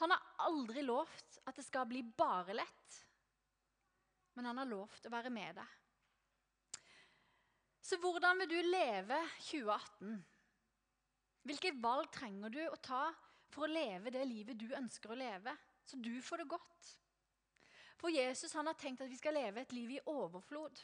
Han 0.00 0.14
har 0.14 0.46
aldri 0.46 0.84
lovt 0.86 1.42
at 1.44 1.58
det 1.58 1.64
skal 1.66 1.88
bli 1.90 2.00
bare 2.16 2.56
lett, 2.56 2.98
men 4.34 4.48
han 4.48 4.60
har 4.62 4.70
lovt 4.70 5.06
å 5.06 5.12
være 5.12 5.32
med 5.32 5.58
deg. 5.60 5.78
Så 7.82 7.98
hvordan 7.98 8.38
vil 8.42 8.50
du 8.52 8.60
leve 8.70 9.18
2018? 9.48 10.16
Hvilke 11.42 11.72
valg 11.82 12.12
trenger 12.14 12.52
du 12.54 12.60
å 12.68 12.78
ta 12.78 13.08
for 13.50 13.66
å 13.66 13.72
leve 13.72 14.12
det 14.14 14.22
livet 14.24 14.58
du 14.58 14.68
ønsker 14.78 15.12
å 15.12 15.18
leve, 15.18 15.54
så 15.84 15.98
du 15.98 16.14
får 16.22 16.44
det 16.44 16.50
godt? 16.54 16.90
For 17.98 18.10
Jesus 18.10 18.54
han 18.54 18.70
har 18.70 18.78
tenkt 18.78 19.02
at 19.02 19.10
vi 19.10 19.18
skal 19.18 19.36
leve 19.36 19.62
et 19.62 19.74
liv 19.74 19.90
i 19.96 20.02
overflod. 20.10 20.78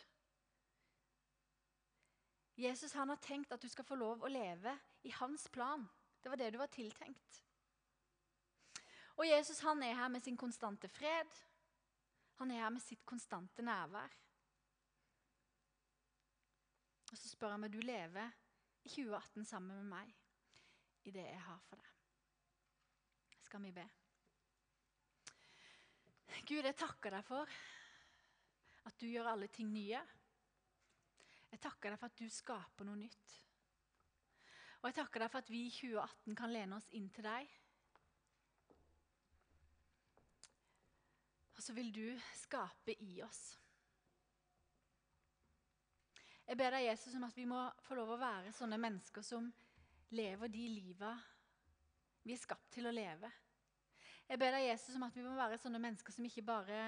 Jesus 2.58 2.94
han 2.98 3.10
har 3.10 3.22
tenkt 3.22 3.52
at 3.54 3.62
du 3.62 3.70
skal 3.70 3.86
få 3.86 3.98
lov 3.98 4.22
å 4.22 4.30
leve 4.30 4.74
i 5.06 5.14
hans 5.14 5.46
plan. 5.54 5.86
Det 6.22 6.30
var 6.30 6.40
det 6.40 6.50
du 6.50 6.58
var 6.58 6.70
tiltenkt. 6.74 7.42
Og 9.18 9.26
Jesus 9.26 9.60
han 9.66 9.82
er 9.82 9.94
her 9.98 10.10
med 10.10 10.22
sin 10.22 10.36
konstante 10.38 10.90
fred. 10.90 11.30
Han 12.38 12.50
er 12.54 12.62
her 12.62 12.70
med 12.70 12.82
sitt 12.82 13.04
konstante 13.06 13.62
nærvær. 13.66 14.12
Og 17.08 17.16
så 17.16 17.30
spør 17.30 17.56
han 17.56 17.64
meg 17.64 17.72
du 17.72 17.80
lever 17.82 18.34
i 18.84 18.90
2018 18.92 19.46
sammen 19.48 19.80
med 19.80 19.88
meg 19.90 21.08
i 21.08 21.14
det 21.14 21.24
jeg 21.24 21.40
har 21.46 21.60
for 21.68 21.80
deg. 21.80 21.94
Skal 23.48 23.64
vi 23.64 23.72
be? 23.72 23.86
Gud, 26.48 26.64
jeg 26.64 26.76
takker 26.76 27.16
deg 27.16 27.24
for 27.26 27.58
at 28.88 28.96
du 29.00 29.06
gjør 29.08 29.32
alle 29.32 29.48
ting 29.52 29.70
nye. 29.72 30.00
Jeg 31.48 31.60
takker 31.64 31.92
deg 31.92 32.00
for 32.00 32.12
at 32.12 32.20
du 32.20 32.28
skaper 32.32 32.88
noe 32.88 33.00
nytt. 33.00 33.36
Og 34.78 34.90
jeg 34.90 34.98
takker 35.00 35.24
deg 35.24 35.32
for 35.32 35.42
at 35.42 35.50
vi 35.50 35.64
i 35.66 35.72
2018 35.74 36.36
kan 36.38 36.52
lene 36.54 36.78
oss 36.78 36.88
inn 36.96 37.08
til 37.12 37.26
deg. 37.26 37.50
Og 41.58 41.64
så 41.64 41.74
vil 41.74 41.90
du 41.94 42.04
skape 42.38 42.94
i 43.02 43.18
oss. 43.26 43.42
Jeg 46.48 46.56
ber 46.56 46.72
deg, 46.72 46.86
Jesus, 46.86 47.16
om 47.18 47.26
at 47.26 47.36
vi 47.36 47.44
må 47.50 47.58
få 47.84 47.98
lov 47.98 48.14
å 48.14 48.20
være 48.20 48.54
sånne 48.56 48.78
mennesker 48.80 49.26
som 49.26 49.50
lever 50.16 50.48
de 50.48 50.64
liva 50.78 51.10
vi 52.24 52.32
er 52.32 52.40
skapt 52.40 52.70
til 52.72 52.88
å 52.88 52.94
leve. 52.94 53.28
Jeg 54.28 54.40
ber 54.40 54.54
deg, 54.54 54.68
Jesus, 54.68 54.94
om 54.96 55.04
at 55.06 55.16
vi 55.16 55.24
må 55.26 55.34
være 55.36 55.58
sånne 55.60 55.80
mennesker 55.82 56.14
som 56.14 56.24
ikke 56.28 56.46
bare 56.46 56.78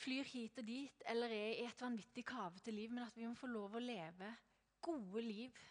flyr 0.00 0.28
hit 0.32 0.60
og 0.60 0.66
dit 0.66 1.02
eller 1.12 1.32
er 1.36 1.58
i 1.60 1.66
et 1.68 1.82
vanvittig 1.84 2.24
kavete 2.28 2.72
liv, 2.72 2.92
men 2.92 3.04
at 3.04 3.16
vi 3.16 3.28
må 3.28 3.36
få 3.36 3.50
lov 3.52 3.76
å 3.76 3.84
leve 3.84 4.30
gode 4.80 5.24
liv 5.24 5.64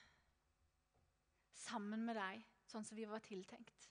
sammen 1.58 2.06
med 2.06 2.18
deg, 2.18 2.44
sånn 2.70 2.86
som 2.86 2.98
vi 2.98 3.08
var 3.10 3.24
tiltenkt. 3.26 3.90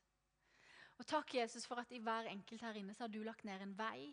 Og 0.99 1.07
takk, 1.07 1.35
Jesus, 1.35 1.67
for 1.67 1.81
at 1.81 1.93
i 1.95 2.01
hver 2.03 2.31
enkelt 2.31 2.63
her 2.67 2.79
inne 2.81 2.95
så 2.95 3.07
har 3.07 3.13
du 3.15 3.23
lagt 3.23 3.47
ned 3.47 3.63
en 3.63 3.77
vei, 3.79 4.11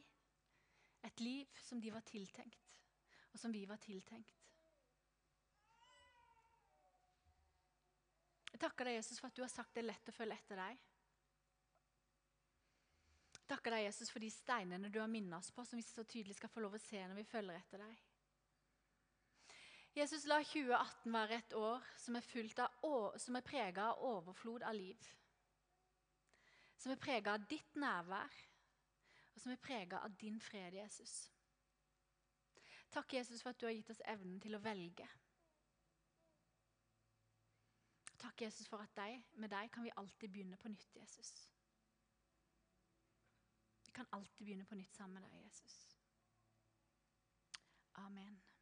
et 1.06 1.22
liv 1.22 1.62
som 1.66 1.82
de 1.82 1.92
var 1.94 2.06
tiltenkt 2.06 2.66
og 3.36 3.40
som 3.40 3.52
vi 3.52 3.66
var 3.68 3.80
tiltenkt. 3.84 4.44
Jeg 8.54 8.62
takker 8.62 8.88
deg, 8.88 8.96
Jesus, 8.96 9.20
for 9.20 9.28
at 9.28 9.36
du 9.36 9.42
har 9.44 9.52
sagt 9.52 9.74
det 9.76 9.82
er 9.84 9.90
lett 9.90 10.08
å 10.08 10.14
følge 10.16 10.38
etter 10.40 10.62
deg. 10.62 10.84
Jeg 13.36 13.50
takker 13.52 13.76
deg, 13.76 13.84
Jesus, 13.90 14.10
for 14.14 14.24
de 14.24 14.30
steinene 14.32 14.90
du 14.90 15.02
har 15.02 15.12
minnet 15.12 15.36
oss 15.36 15.52
på, 15.52 15.66
som 15.68 15.76
vi 15.76 15.84
så 15.84 16.06
tydelig 16.08 16.38
skal 16.38 16.54
få 16.54 16.64
lov 16.64 16.78
å 16.78 16.82
se 16.82 17.02
når 17.04 17.20
vi 17.20 17.28
følger 17.28 17.60
etter 17.60 17.84
deg. 17.84 18.00
Jesus, 20.00 20.24
la 20.32 20.40
2018 20.40 21.12
være 21.12 21.36
et 21.42 21.58
år 21.60 21.92
som 22.00 22.16
er, 22.16 22.32
av, 22.64 23.20
er 23.20 23.46
prega 23.52 23.92
av 23.92 24.08
overflod 24.16 24.64
av 24.64 24.80
liv. 24.80 25.12
Som 26.78 26.92
er 26.92 27.02
prega 27.02 27.34
av 27.34 27.46
ditt 27.50 27.76
nærvær, 27.80 28.42
og 29.34 29.42
som 29.42 29.52
er 29.52 29.62
prega 29.62 30.00
av 30.06 30.16
din 30.22 30.40
fred, 30.42 30.74
Jesus. 30.74 31.32
Takk, 32.92 33.14
Jesus, 33.14 33.42
for 33.42 33.50
at 33.50 33.60
du 33.60 33.66
har 33.66 33.76
gitt 33.76 33.90
oss 33.92 34.04
evnen 34.08 34.40
til 34.40 34.56
å 34.56 34.62
velge. 34.64 35.08
Takk, 38.22 38.42
Jesus, 38.42 38.68
for 38.72 38.82
at 38.82 38.96
deg, 38.96 39.20
med 39.36 39.52
deg 39.52 39.72
kan 39.74 39.84
vi 39.84 39.94
alltid 40.00 40.32
begynne 40.32 40.58
på 40.58 40.72
nytt, 40.72 40.96
Jesus. 40.96 41.34
Vi 43.86 43.92
kan 43.92 44.08
alltid 44.12 44.46
begynne 44.46 44.66
på 44.66 44.76
nytt 44.80 44.96
sammen 44.96 45.20
med 45.20 45.30
deg, 45.30 45.44
Jesus. 45.44 45.80
Amen. 47.96 48.55